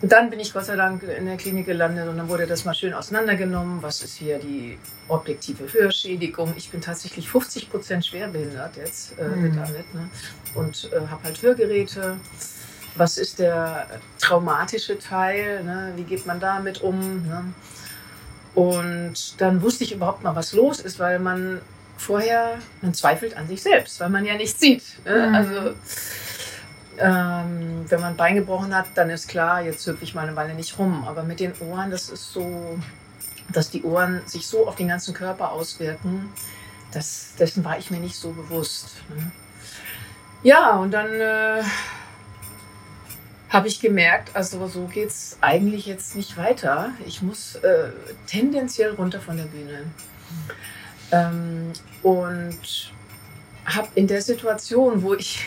und 0.00 0.12
dann 0.12 0.30
bin 0.30 0.38
ich 0.38 0.52
Gott 0.52 0.64
sei 0.66 0.76
Dank 0.76 1.02
in 1.02 1.26
der 1.26 1.36
Klinik 1.36 1.66
gelandet 1.66 2.08
und 2.08 2.16
dann 2.16 2.28
wurde 2.28 2.46
das 2.46 2.64
mal 2.64 2.74
schön 2.74 2.94
auseinandergenommen. 2.94 3.82
Was 3.82 4.02
ist 4.02 4.16
hier 4.16 4.38
die 4.38 4.78
objektive 5.08 5.72
Hörschädigung? 5.72 6.54
Ich 6.56 6.70
bin 6.70 6.80
tatsächlich 6.80 7.28
50 7.28 7.68
Prozent 7.70 8.06
schwerbehindert 8.06 8.76
jetzt 8.76 9.18
äh, 9.18 9.24
Mhm. 9.24 9.56
damit 9.56 9.94
ne? 9.94 10.08
und 10.54 10.88
äh, 10.92 11.00
habe 11.10 11.24
halt 11.24 11.42
Hörgeräte. 11.42 12.16
Was 12.98 13.16
ist 13.16 13.38
der 13.38 13.86
traumatische 14.20 14.98
Teil? 14.98 15.64
Ne? 15.64 15.92
Wie 15.96 16.02
geht 16.02 16.26
man 16.26 16.40
damit 16.40 16.82
um? 16.82 17.26
Ne? 17.26 17.44
Und 18.54 19.40
dann 19.40 19.62
wusste 19.62 19.84
ich 19.84 19.92
überhaupt 19.92 20.22
mal, 20.22 20.34
was 20.34 20.52
los 20.52 20.80
ist, 20.80 20.98
weil 20.98 21.18
man 21.18 21.60
vorher, 21.96 22.58
man 22.82 22.94
zweifelt 22.94 23.36
an 23.36 23.48
sich 23.48 23.62
selbst, 23.62 24.00
weil 24.00 24.08
man 24.08 24.24
ja 24.24 24.34
nichts 24.34 24.60
sieht. 24.60 24.82
Ne? 25.04 25.28
Mhm. 25.28 25.34
Also 25.34 25.74
ähm, 26.98 27.84
wenn 27.88 28.00
man 28.00 28.12
ein 28.12 28.16
Bein 28.16 28.34
gebrochen 28.34 28.74
hat, 28.74 28.86
dann 28.94 29.10
ist 29.10 29.28
klar, 29.28 29.62
jetzt 29.62 29.86
hüpfe 29.86 30.04
ich 30.04 30.14
mal 30.14 30.26
eine 30.26 30.36
Weile 30.36 30.54
nicht 30.54 30.78
rum. 30.78 31.04
Aber 31.06 31.22
mit 31.22 31.40
den 31.40 31.52
Ohren, 31.60 31.90
das 31.90 32.08
ist 32.08 32.32
so, 32.32 32.78
dass 33.52 33.70
die 33.70 33.82
Ohren 33.82 34.22
sich 34.26 34.46
so 34.46 34.66
auf 34.66 34.76
den 34.76 34.88
ganzen 34.88 35.14
Körper 35.14 35.52
auswirken, 35.52 36.32
das, 36.92 37.34
dessen 37.38 37.64
war 37.64 37.78
ich 37.78 37.90
mir 37.90 38.00
nicht 38.00 38.16
so 38.16 38.30
bewusst. 38.32 38.96
Ne? 39.14 39.30
Ja, 40.42 40.76
und 40.76 40.92
dann 40.92 41.12
äh, 41.12 41.62
habe 43.50 43.68
ich 43.68 43.80
gemerkt, 43.80 44.30
also 44.34 44.66
so 44.68 44.84
geht's 44.86 45.38
eigentlich 45.40 45.86
jetzt 45.86 46.16
nicht 46.16 46.36
weiter. 46.36 46.92
Ich 47.06 47.22
muss 47.22 47.56
äh, 47.56 47.90
tendenziell 48.26 48.94
runter 48.94 49.20
von 49.20 49.36
der 49.36 49.44
Bühne. 49.44 49.84
Ähm, 51.10 51.72
und 52.02 52.92
habe 53.64 53.88
in 53.94 54.06
der 54.06 54.20
Situation, 54.20 55.02
wo 55.02 55.14
ich 55.14 55.46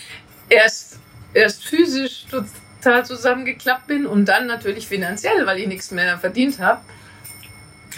erst, 0.48 0.98
erst 1.34 1.64
physisch 1.64 2.26
total 2.30 3.04
zusammengeklappt 3.04 3.86
bin 3.86 4.06
und 4.06 4.26
dann 4.26 4.46
natürlich 4.46 4.86
finanziell, 4.86 5.44
weil 5.46 5.58
ich 5.58 5.66
nichts 5.66 5.90
mehr 5.90 6.18
verdient 6.18 6.58
habe, 6.58 6.80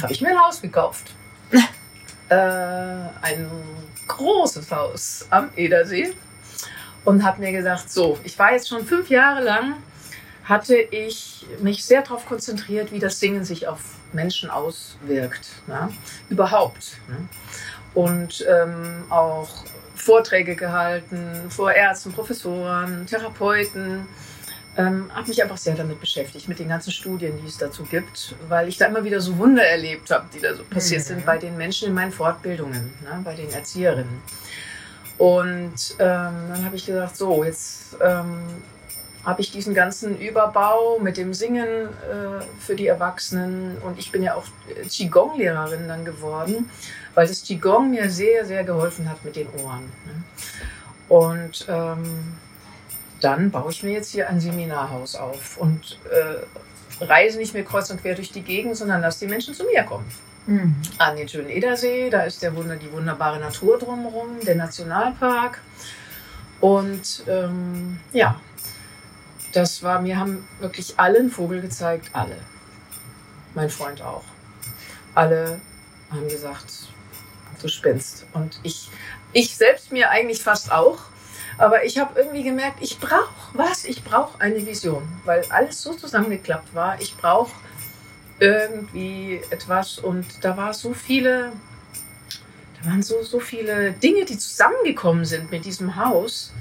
habe 0.03 0.13
ich 0.13 0.21
mir 0.21 0.31
ein 0.31 0.41
Haus 0.41 0.61
gekauft. 0.61 1.13
äh, 2.29 2.35
ein 2.35 3.49
großes 4.09 4.71
Haus 4.73 5.27
am 5.31 5.51
Edersee 5.55 6.13
und 7.05 7.25
habe 7.25 7.41
mir 7.41 7.53
gesagt, 7.53 7.91
so, 7.91 8.19
ich 8.25 8.39
war 8.39 8.53
jetzt 8.53 8.69
schon 8.69 8.85
fünf 8.85 9.09
Jahre 9.11 9.43
lang, 9.43 9.75
hatte 10.45 10.77
ich 10.77 11.47
mich 11.61 11.85
sehr 11.85 12.03
darauf 12.03 12.27
konzentriert, 12.27 12.93
wie 12.93 12.99
das 12.99 13.21
Singen 13.21 13.45
sich 13.45 13.67
auf 13.67 13.81
Menschen 14.13 14.51
auswirkt, 14.51 15.49
ne? 15.67 15.91
überhaupt. 16.29 16.99
Ne? 17.09 17.17
Und 17.95 18.45
ähm, 18.49 19.05
auch 19.11 19.49
Vorträge 19.95 20.55
gehalten 20.57 21.49
vor 21.49 21.73
Ärzten, 21.73 22.13
Professoren, 22.13 23.07
Therapeuten. 23.07 24.07
Ähm, 24.77 25.09
habe 25.15 25.29
mich 25.29 25.41
einfach 25.41 25.57
sehr 25.57 25.77
damit 25.77 26.01
beschäftigt, 26.01 26.49
mit 26.49 26.59
den 26.59 26.69
ganzen 26.69 26.91
Studien, 26.91 27.41
die 27.41 27.47
es 27.47 27.59
dazu 27.59 27.85
gibt, 27.85 28.35
weil 28.49 28.67
ich 28.69 28.77
da 28.77 28.87
immer 28.87 29.05
wieder 29.05 29.21
so 29.21 29.39
Wunder 29.39 29.63
erlebt 29.63 30.11
habe, 30.11 30.27
die 30.35 30.41
da 30.41 30.53
so 30.53 30.65
passiert 30.65 31.03
Mhm. 31.03 31.05
sind 31.05 31.27
bei 31.27 31.39
den 31.39 31.57
Menschen 31.57 31.89
in 31.89 31.95
meinen 31.95 32.11
Fortbildungen, 32.11 32.93
ne, 33.05 33.21
bei 33.23 33.37
den 33.37 33.51
Erzieherinnen. 33.53 34.21
Und 35.19 35.97
ähm, 35.99 36.35
dann 36.49 36.65
habe 36.65 36.77
ich 36.77 36.87
gesagt, 36.87 37.17
so, 37.17 37.45
jetzt 37.45 37.97
ähm, 38.03 38.47
habe 39.25 39.41
ich 39.41 39.53
diesen 39.53 39.75
ganzen 39.75 40.19
Überbau 40.19 40.99
mit 40.99 41.17
dem 41.17 41.33
Singen 41.33 41.89
äh, 41.89 42.45
für 42.59 42.75
die 42.75 42.89
Erwachsenen 42.89 43.79
und 43.79 43.99
ich 43.99 44.11
bin 44.11 44.23
ja 44.23 44.35
auch 44.35 44.45
äh, 44.69 44.87
Qigong-Lehrerin 44.87 45.89
dann 45.89 46.05
geworden, 46.05 46.69
weil 47.15 47.27
das 47.27 47.43
Qigong 47.45 47.91
mir 47.91 48.11
sehr, 48.11 48.45
sehr 48.45 48.65
geholfen 48.65 49.09
hat 49.09 49.25
mit 49.25 49.37
den 49.37 49.47
Ohren. 49.63 49.85
Ne? 50.05 50.25
Und 51.09 51.67
ähm, 51.69 52.37
dann 53.21 53.51
baue 53.51 53.71
ich 53.71 53.83
mir 53.83 53.93
jetzt 53.93 54.11
hier 54.11 54.29
ein 54.29 54.41
Seminarhaus 54.41 55.15
auf 55.15 55.57
und 55.59 55.99
äh, 56.11 57.05
reise 57.05 57.39
nicht 57.39 57.55
mehr 57.55 57.65
kreuz 57.65 57.89
und 57.91 58.03
quer 58.03 58.15
durch 58.17 58.33
die 58.33 58.43
Gegend, 58.43 58.77
sondern 58.77 59.01
lasse 59.01 59.21
die 59.21 59.31
Menschen 59.31 59.55
zu 59.55 59.65
mir 59.65 59.85
kommen 59.85 60.05
Mhm. 60.47 60.75
an 60.99 61.17
den 61.17 61.29
schönen 61.29 61.51
Edersee. 61.51 62.11
Da 62.11 62.23
ist 62.23 62.43
der 62.43 62.55
Wunder, 62.55 62.77
die 62.77 62.91
wunderbare 62.93 63.39
Natur 63.39 63.79
drumherum, 63.79 64.41
der 64.47 64.57
Nationalpark. 64.57 65.61
Und 66.61 67.25
ähm, 67.27 68.01
ja, 68.13 68.41
das 69.53 69.83
war, 69.83 70.01
mir 70.01 70.19
haben 70.19 70.47
wirklich 70.61 70.95
alle 70.99 71.19
einen 71.19 71.31
Vogel 71.31 71.61
gezeigt, 71.61 72.11
alle. 72.13 72.37
Mein 73.55 73.71
Freund 73.71 74.03
auch. 74.03 74.25
Alle 75.15 75.61
haben 76.11 76.29
gesagt, 76.29 76.89
du 77.63 77.69
spinnst. 77.69 78.27
Und 78.33 78.59
ich, 78.63 78.91
ich 79.33 79.57
selbst 79.57 79.93
mir 79.93 80.11
eigentlich 80.11 80.43
fast 80.43 80.73
auch. 80.73 80.99
Aber 81.57 81.85
ich 81.85 81.99
habe 81.99 82.19
irgendwie 82.19 82.43
gemerkt, 82.43 82.79
ich 82.81 82.99
brauche 82.99 83.33
was? 83.53 83.85
Ich 83.85 84.03
brauche 84.03 84.41
eine 84.41 84.67
Vision, 84.67 85.07
weil 85.25 85.45
alles 85.51 85.81
so 85.81 85.95
zusammengeklappt 85.95 86.75
war. 86.75 87.01
Ich 87.01 87.17
brauche 87.17 87.53
irgendwie 88.41 89.41
etwas 89.51 89.99
und 89.99 90.27
da 90.43 90.57
war 90.57 90.75
so 90.75 90.93
viele, 90.93 91.53
da 92.81 92.91
waren 92.91 93.03
so, 93.03 93.23
so 93.23 93.41
viele 93.41 93.93
Dinge, 93.93 94.25
die 94.25 94.39
zusammengekommen 94.39 95.25
sind 95.25 95.51
mit 95.51 95.65
diesem 95.65 95.97
Haus, 95.97 96.53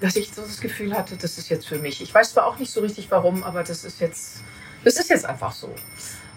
dass 0.00 0.16
ich 0.16 0.32
so 0.32 0.42
das 0.42 0.60
Gefühl 0.60 0.94
hatte, 0.94 1.16
das 1.16 1.38
ist 1.38 1.48
jetzt 1.48 1.66
für 1.66 1.78
mich. 1.78 2.02
Ich 2.02 2.12
weiß 2.12 2.32
zwar 2.32 2.46
auch 2.46 2.58
nicht 2.58 2.72
so 2.72 2.80
richtig 2.80 3.10
warum, 3.10 3.42
aber 3.44 3.62
das 3.62 3.84
ist 3.84 4.00
jetzt, 4.00 4.42
das 4.84 4.96
ist 4.96 5.10
jetzt 5.10 5.24
einfach 5.24 5.52
so. 5.52 5.74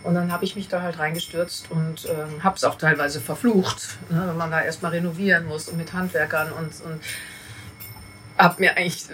Und 0.03 0.13
dann 0.13 0.31
habe 0.31 0.45
ich 0.45 0.55
mich 0.55 0.67
da 0.67 0.83
halt 0.83 0.99
reingestürzt 0.99 1.71
und 1.71 2.05
ähm, 2.05 2.43
habe 2.43 2.55
es 2.55 2.63
auch 2.63 2.75
teilweise 2.75 3.19
verflucht, 3.19 3.97
ne, 4.09 4.23
wenn 4.27 4.37
man 4.37 4.51
da 4.51 4.61
erstmal 4.61 4.91
renovieren 4.91 5.47
muss 5.47 5.67
und 5.67 5.77
mit 5.77 5.93
Handwerkern 5.93 6.51
und, 6.51 6.73
und 6.85 7.01
habe 8.37 8.61
mir 8.61 8.77
eigentlich 8.77 9.07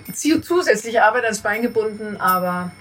zusätzliche 0.43 1.04
Arbeit 1.04 1.23
ans 1.23 1.39
Bein 1.39 1.62
gebunden, 1.62 2.17
aber 2.17 2.71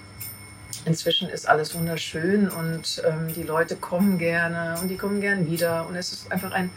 inzwischen 0.85 1.29
ist 1.29 1.49
alles 1.49 1.75
wunderschön 1.75 2.49
und 2.49 3.03
ähm, 3.07 3.33
die 3.35 3.43
Leute 3.43 3.77
kommen 3.77 4.19
gerne 4.19 4.79
und 4.81 4.89
die 4.89 4.97
kommen 4.97 5.21
gern 5.21 5.51
wieder 5.51 5.87
und 5.89 5.97
es 5.97 6.13
ist 6.13 6.33
einfach 6.33 6.53
ein 6.53 6.71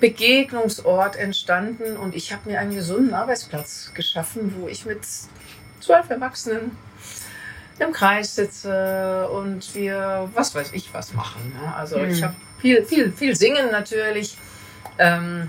Begegnungsort 0.00 1.16
entstanden 1.16 1.96
und 1.96 2.14
ich 2.14 2.32
habe 2.32 2.48
mir 2.50 2.60
einen 2.60 2.74
gesunden 2.74 3.14
Arbeitsplatz 3.14 3.90
geschaffen, 3.94 4.54
wo 4.58 4.68
ich 4.68 4.86
mit 4.86 5.00
zwölf 5.80 6.08
Erwachsenen 6.08 6.76
im 7.80 7.92
Kreis 7.92 8.34
sitze 8.34 9.28
und 9.28 9.74
wir, 9.74 10.28
was 10.34 10.54
weiß 10.54 10.70
ich, 10.72 10.92
was 10.94 11.14
machen. 11.14 11.52
Ne? 11.60 11.74
Also 11.74 11.98
Mhm. 11.98 12.10
ich 12.10 12.22
habe 12.22 12.34
viel, 12.60 12.84
viel, 12.84 13.12
viel 13.12 13.36
singen 13.36 13.70
natürlich. 13.70 14.36
Ähm, 14.98 15.48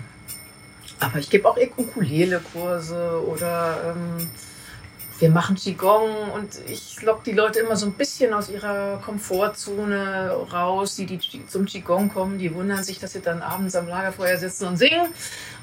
aber 0.99 1.19
ich 1.19 1.29
gebe 1.29 1.47
auch 1.47 1.57
Ukulele-Kurse 1.77 3.23
oder 3.25 3.95
ähm, 3.95 4.29
wir 5.19 5.29
machen 5.29 5.55
Qigong 5.57 6.31
und 6.33 6.49
ich 6.67 7.01
lock 7.01 7.23
die 7.25 7.33
Leute 7.33 7.59
immer 7.59 7.75
so 7.75 7.85
ein 7.85 7.91
bisschen 7.93 8.33
aus 8.33 8.49
ihrer 8.49 9.01
Komfortzone 9.03 10.31
raus. 10.51 10.95
Die, 10.95 11.05
die 11.05 11.45
zum 11.47 11.65
Qigong 11.65 12.09
kommen, 12.09 12.37
die 12.39 12.53
wundern 12.53 12.83
sich, 12.83 12.99
dass 12.99 13.13
sie 13.13 13.21
dann 13.21 13.41
abends 13.41 13.75
am 13.75 13.87
Lagerfeuer 13.87 14.37
sitzen 14.37 14.67
und 14.67 14.77
singen. 14.77 15.07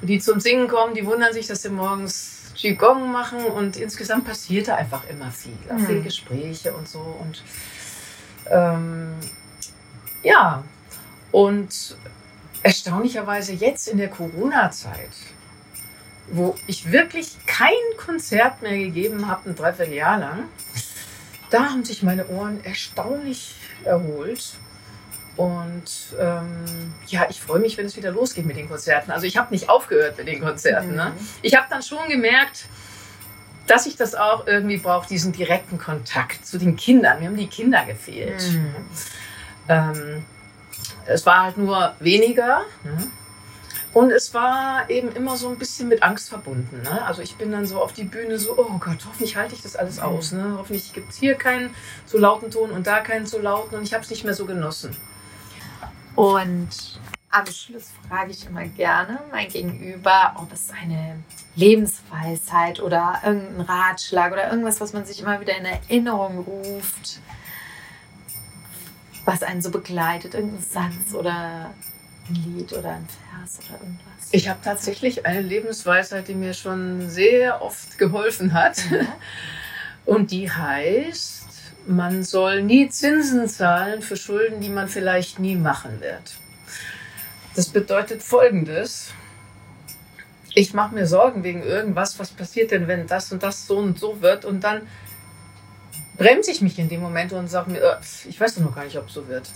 Und 0.01 0.09
die 0.09 0.19
zum 0.19 0.41
Singen 0.41 0.69
kommen, 0.69 0.95
die 0.95 1.07
wundern 1.07 1.33
sich, 1.33 1.47
dass 1.47 1.63
sie 1.63 1.71
morgens 1.71 2.53
Qigong 2.55 3.11
machen. 3.11 3.45
Und 3.47 3.77
insgesamt 3.79 4.27
passiert 4.27 4.69
da 4.69 4.75
einfach 4.77 5.03
immer 5.09 5.31
viel. 5.31 5.57
Auch 5.71 5.75
Mhm. 5.79 5.87
viel 5.87 6.03
Gespräche 6.03 6.75
und 6.75 6.87
so. 6.87 7.01
Und 7.21 7.43
ähm, 8.51 9.15
ja, 10.23 10.63
und 11.33 11.97
erstaunlicherweise 12.63 13.53
jetzt 13.53 13.89
in 13.89 13.99
der 13.99 14.09
Corona-Zeit, 14.09 15.11
wo 16.29 16.57
ich 16.67 16.91
wirklich 16.91 17.37
kein 17.47 17.73
Konzert 17.97 18.63
mehr 18.63 18.77
gegeben 18.77 19.29
habe, 19.29 19.51
ein 19.51 19.55
Dreivierteljahr 19.55 20.19
lang, 20.19 20.45
da 21.51 21.67
haben 21.67 21.85
sich 21.85 22.03
meine 22.03 22.27
Ohren 22.29 22.65
erstaunlich 22.65 23.55
erholt. 23.85 24.55
Und 25.37 26.15
ähm, 26.19 26.95
ja, 27.09 27.27
ich 27.29 27.41
freue 27.41 27.61
mich, 27.61 27.77
wenn 27.77 27.87
es 27.87 27.97
wieder 27.97 28.11
losgeht 28.11 28.47
mit 28.47 28.57
den 28.57 28.69
Konzerten. 28.69 29.11
Also 29.11 29.27
ich 29.27 29.37
habe 29.37 29.53
nicht 29.53 29.69
aufgehört 29.69 30.17
mit 30.17 30.27
den 30.27 30.41
Konzerten. 30.41 30.95
Ne? 30.95 31.13
Ich 31.43 31.55
habe 31.55 31.67
dann 31.69 31.83
schon 31.83 32.09
gemerkt, 32.09 32.67
dass 33.67 33.87
ich 33.87 33.97
das 33.97 34.15
auch 34.15 34.47
irgendwie 34.47 34.79
brauche, 34.79 35.07
diesen 35.07 35.33
direkten 35.33 35.79
Kontakt 35.79 36.47
zu 36.47 36.57
den 36.59 36.77
Kindern. 36.77 37.21
Mir 37.21 37.27
haben 37.27 37.37
die 37.37 37.49
Kinder 37.49 37.85
gefehlt. 37.85 38.51
Mhm. 38.51 38.75
Ähm, 39.69 40.25
es 41.07 41.27
war 41.27 41.45
halt 41.45 41.59
nur 41.59 41.95
weniger. 42.01 42.63
Ne? 42.83 43.11
Und 43.97 44.11
es 44.11 44.35
war 44.35 44.91
eben 44.91 45.11
immer 45.17 45.39
so 45.39 45.49
ein 45.49 45.57
bisschen 45.57 45.89
mit 45.89 46.03
Angst 46.03 46.29
verbunden. 46.29 46.83
Ne? 46.83 47.03
Also 47.07 47.23
ich 47.23 47.37
bin 47.37 47.51
dann 47.51 47.65
so 47.65 47.81
auf 47.81 47.95
die 47.95 48.05
Bühne 48.05 48.39
so, 48.39 48.53
oh 48.59 48.77
Gott, 48.79 48.99
hoffentlich 49.07 49.39
halte 49.39 49.55
ich 49.55 49.63
das 49.63 49.75
alles 49.75 49.99
aus. 50.01 50.33
Ne? 50.33 50.57
Hoffentlich 50.59 50.93
gibt 50.93 51.13
es 51.13 51.17
hier 51.17 51.35
keinen 51.35 51.75
zu 52.05 52.19
lauten 52.19 52.51
Ton 52.51 52.73
und 52.73 52.87
da 52.87 53.01
keinen 53.01 53.25
zu 53.25 53.41
lauten. 53.41 53.75
Und 53.75 53.85
ich 53.85 53.95
habe 53.95 54.05
es 54.05 54.11
nicht 54.11 54.23
mehr 54.23 54.35
so 54.35 54.45
genossen. 54.45 54.95
Und 56.15 56.69
Abschluss 57.31 57.93
frage 58.07 58.33
ich 58.33 58.45
immer 58.45 58.67
gerne 58.67 59.19
mein 59.31 59.49
Gegenüber, 59.49 60.37
ob 60.43 60.53
es 60.53 60.69
eine 60.79 61.17
Lebensweisheit 61.55 62.81
oder 62.81 63.23
irgendein 63.25 63.63
Ratschlag 63.63 64.31
oder 64.31 64.51
irgendwas, 64.51 64.79
was 64.79 64.93
man 64.93 65.07
sich 65.07 65.23
immer 65.23 65.41
wieder 65.41 65.57
in 65.57 65.65
Erinnerung 65.65 66.41
ruft, 66.41 67.21
was 69.25 69.43
einen 69.43 69.63
so 69.63 69.71
begleitet, 69.71 70.35
irgendein 70.35 70.63
Satz 70.63 71.15
oder 71.15 71.71
ein 72.29 72.57
Lied 72.57 72.73
oder 72.73 72.91
ein 72.91 73.09
Vers 73.31 73.59
oder 73.69 73.81
irgendwas. 73.81 74.29
Ich 74.33 74.49
habe 74.49 74.61
tatsächlich 74.63 75.27
eine 75.27 75.41
Lebensweisheit, 75.41 76.29
die 76.29 76.35
mir 76.35 76.55
schon 76.55 77.09
sehr 77.09 77.63
oft 77.63 77.99
geholfen 77.99 78.53
hat. 78.53 78.79
Ja. 78.91 79.07
Und 80.05 80.31
die 80.31 80.51
heißt, 80.51 81.47
man 81.87 82.23
soll 82.23 82.63
nie 82.63 82.89
Zinsen 82.89 83.49
zahlen 83.49 84.03
für 84.03 84.17
Schulden, 84.17 84.61
die 84.61 84.69
man 84.69 84.89
vielleicht 84.89 85.39
nie 85.39 85.57
machen 85.57 86.01
wird. 86.01 86.37
Das 87.57 87.69
bedeutet 87.69 88.23
Folgendes. 88.23 89.13
Ich 90.55 90.75
mache 90.75 90.95
mir 90.95 91.07
Sorgen 91.07 91.43
wegen 91.43 91.63
irgendwas, 91.63 92.19
was 92.19 92.31
passiert 92.31 92.71
denn, 92.71 92.87
wenn 92.89 93.07
das 93.07 93.33
und 93.33 93.43
das 93.43 93.67
so 93.67 93.79
und 93.79 93.99
so 93.99 94.23
wird 94.23 94.45
und 94.45 94.63
dann 94.63 94.83
bremse 96.17 96.51
ich 96.51 96.63
mich 96.63 96.79
in 96.79 96.89
dem 96.89 97.01
Moment 97.01 97.33
und 97.33 97.49
sage 97.49 97.71
mir, 97.71 97.81
äh, 97.81 97.97
ich 98.29 98.41
weiß 98.41 98.55
doch 98.55 98.63
noch 98.63 98.75
gar 98.75 98.85
nicht, 98.85 98.97
ob 98.97 99.09
es 99.09 99.15
so 99.15 99.29
wird. 99.29 99.49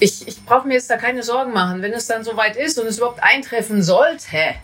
Ich, 0.00 0.26
ich 0.26 0.44
brauche 0.44 0.66
mir 0.66 0.74
jetzt 0.74 0.90
da 0.90 0.96
keine 0.96 1.22
Sorgen 1.22 1.52
machen. 1.52 1.82
Wenn 1.82 1.92
es 1.92 2.06
dann 2.06 2.24
soweit 2.24 2.56
ist 2.56 2.78
und 2.78 2.86
es 2.86 2.96
überhaupt 2.98 3.22
eintreffen 3.22 3.82
sollte, 3.82 4.54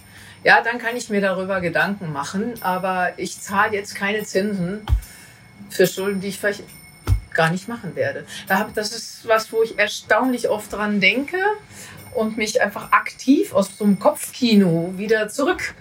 ja, 0.42 0.62
dann 0.62 0.79
kann 0.79 0.96
ich 0.96 1.11
mir 1.11 1.20
darüber 1.20 1.61
Gedanken 1.61 2.12
machen. 2.12 2.55
Aber 2.62 3.12
ich 3.18 3.40
zahle 3.40 3.75
jetzt 3.75 3.94
keine 3.94 4.25
Zinsen 4.25 4.85
für 5.70 5.87
Schulden, 5.87 6.20
die 6.20 6.29
ich 6.29 6.38
vielleicht 6.38 6.62
gar 7.35 7.51
nicht 7.51 7.68
machen 7.68 7.94
werde. 7.94 8.27
Da 8.49 8.59
hab, 8.59 8.75
das 8.75 8.92
ist 8.92 9.29
was, 9.29 9.53
wo 9.53 9.62
ich 9.62 9.79
erstaunlich 9.79 10.49
oft 10.49 10.72
dran 10.72 11.01
denke 11.01 11.38
und 12.14 12.37
mich 12.37 12.61
einfach 12.61 12.92
aktiv 12.92 13.53
aus 13.53 13.77
so 13.77 13.85
einem 13.85 13.99
Kopfkino 13.99 14.94
wieder 14.96 15.29
zurück, 15.29 15.75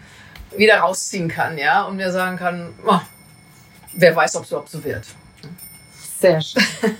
wieder 0.57 0.79
rausziehen 0.79 1.29
kann, 1.29 1.57
ja, 1.57 1.83
und 1.83 1.95
mir 1.95 2.11
sagen 2.11 2.37
kann, 2.37 2.73
oh, 2.85 2.99
wer 3.93 4.15
weiß, 4.15 4.35
ob 4.35 4.43
es 4.43 4.49
überhaupt 4.49 4.69
so 4.69 4.83
wird. 4.83 5.05
Sehr 6.25 6.41
schön. 6.41 6.63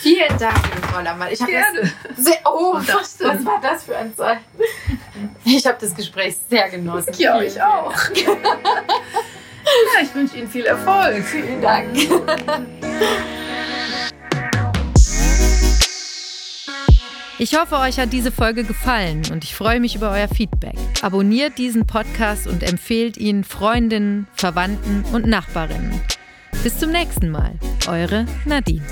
Vielen 0.00 0.38
Dank, 0.38 0.56
liebe 0.64 0.86
Frau 0.88 1.00
Lammert. 1.00 1.32
Ich 1.32 1.40
habe 1.40 1.52
Gerne. 1.52 1.80
das 1.80 2.24
sehr, 2.24 2.38
oh, 2.44 2.78
das 2.78 3.20
was, 3.20 3.20
was 3.20 3.44
war 3.44 3.60
das 3.60 3.84
für 3.84 3.96
ein 3.96 4.16
Zeichen? 4.16 4.42
Ich 5.44 5.66
habe 5.66 5.76
das 5.80 5.94
Gespräch 5.94 6.36
sehr 6.48 6.70
genossen. 6.70 7.12
Ja, 7.18 7.40
ich 7.40 7.60
auch. 7.60 7.92
Ja, 9.64 10.02
ich 10.02 10.14
wünsche 10.14 10.38
Ihnen 10.38 10.48
viel 10.48 10.64
Erfolg. 10.64 11.24
Vielen 11.24 11.62
Dank. 11.62 11.96
Ich 17.38 17.56
hoffe, 17.56 17.76
euch 17.76 17.98
hat 17.98 18.12
diese 18.12 18.32
Folge 18.32 18.64
gefallen 18.64 19.22
und 19.30 19.44
ich 19.44 19.54
freue 19.54 19.80
mich 19.80 19.94
über 19.94 20.10
euer 20.10 20.28
Feedback. 20.28 20.76
Abonniert 21.02 21.58
diesen 21.58 21.86
Podcast 21.86 22.46
und 22.46 22.62
empfehlt 22.62 23.16
ihn 23.16 23.44
Freundinnen, 23.44 24.26
Verwandten 24.34 25.04
und 25.12 25.26
Nachbarinnen. 25.26 26.00
Bis 26.62 26.78
zum 26.78 26.92
nächsten 26.92 27.28
Mal, 27.30 27.58
eure 27.88 28.24
Nadine. 28.44 28.82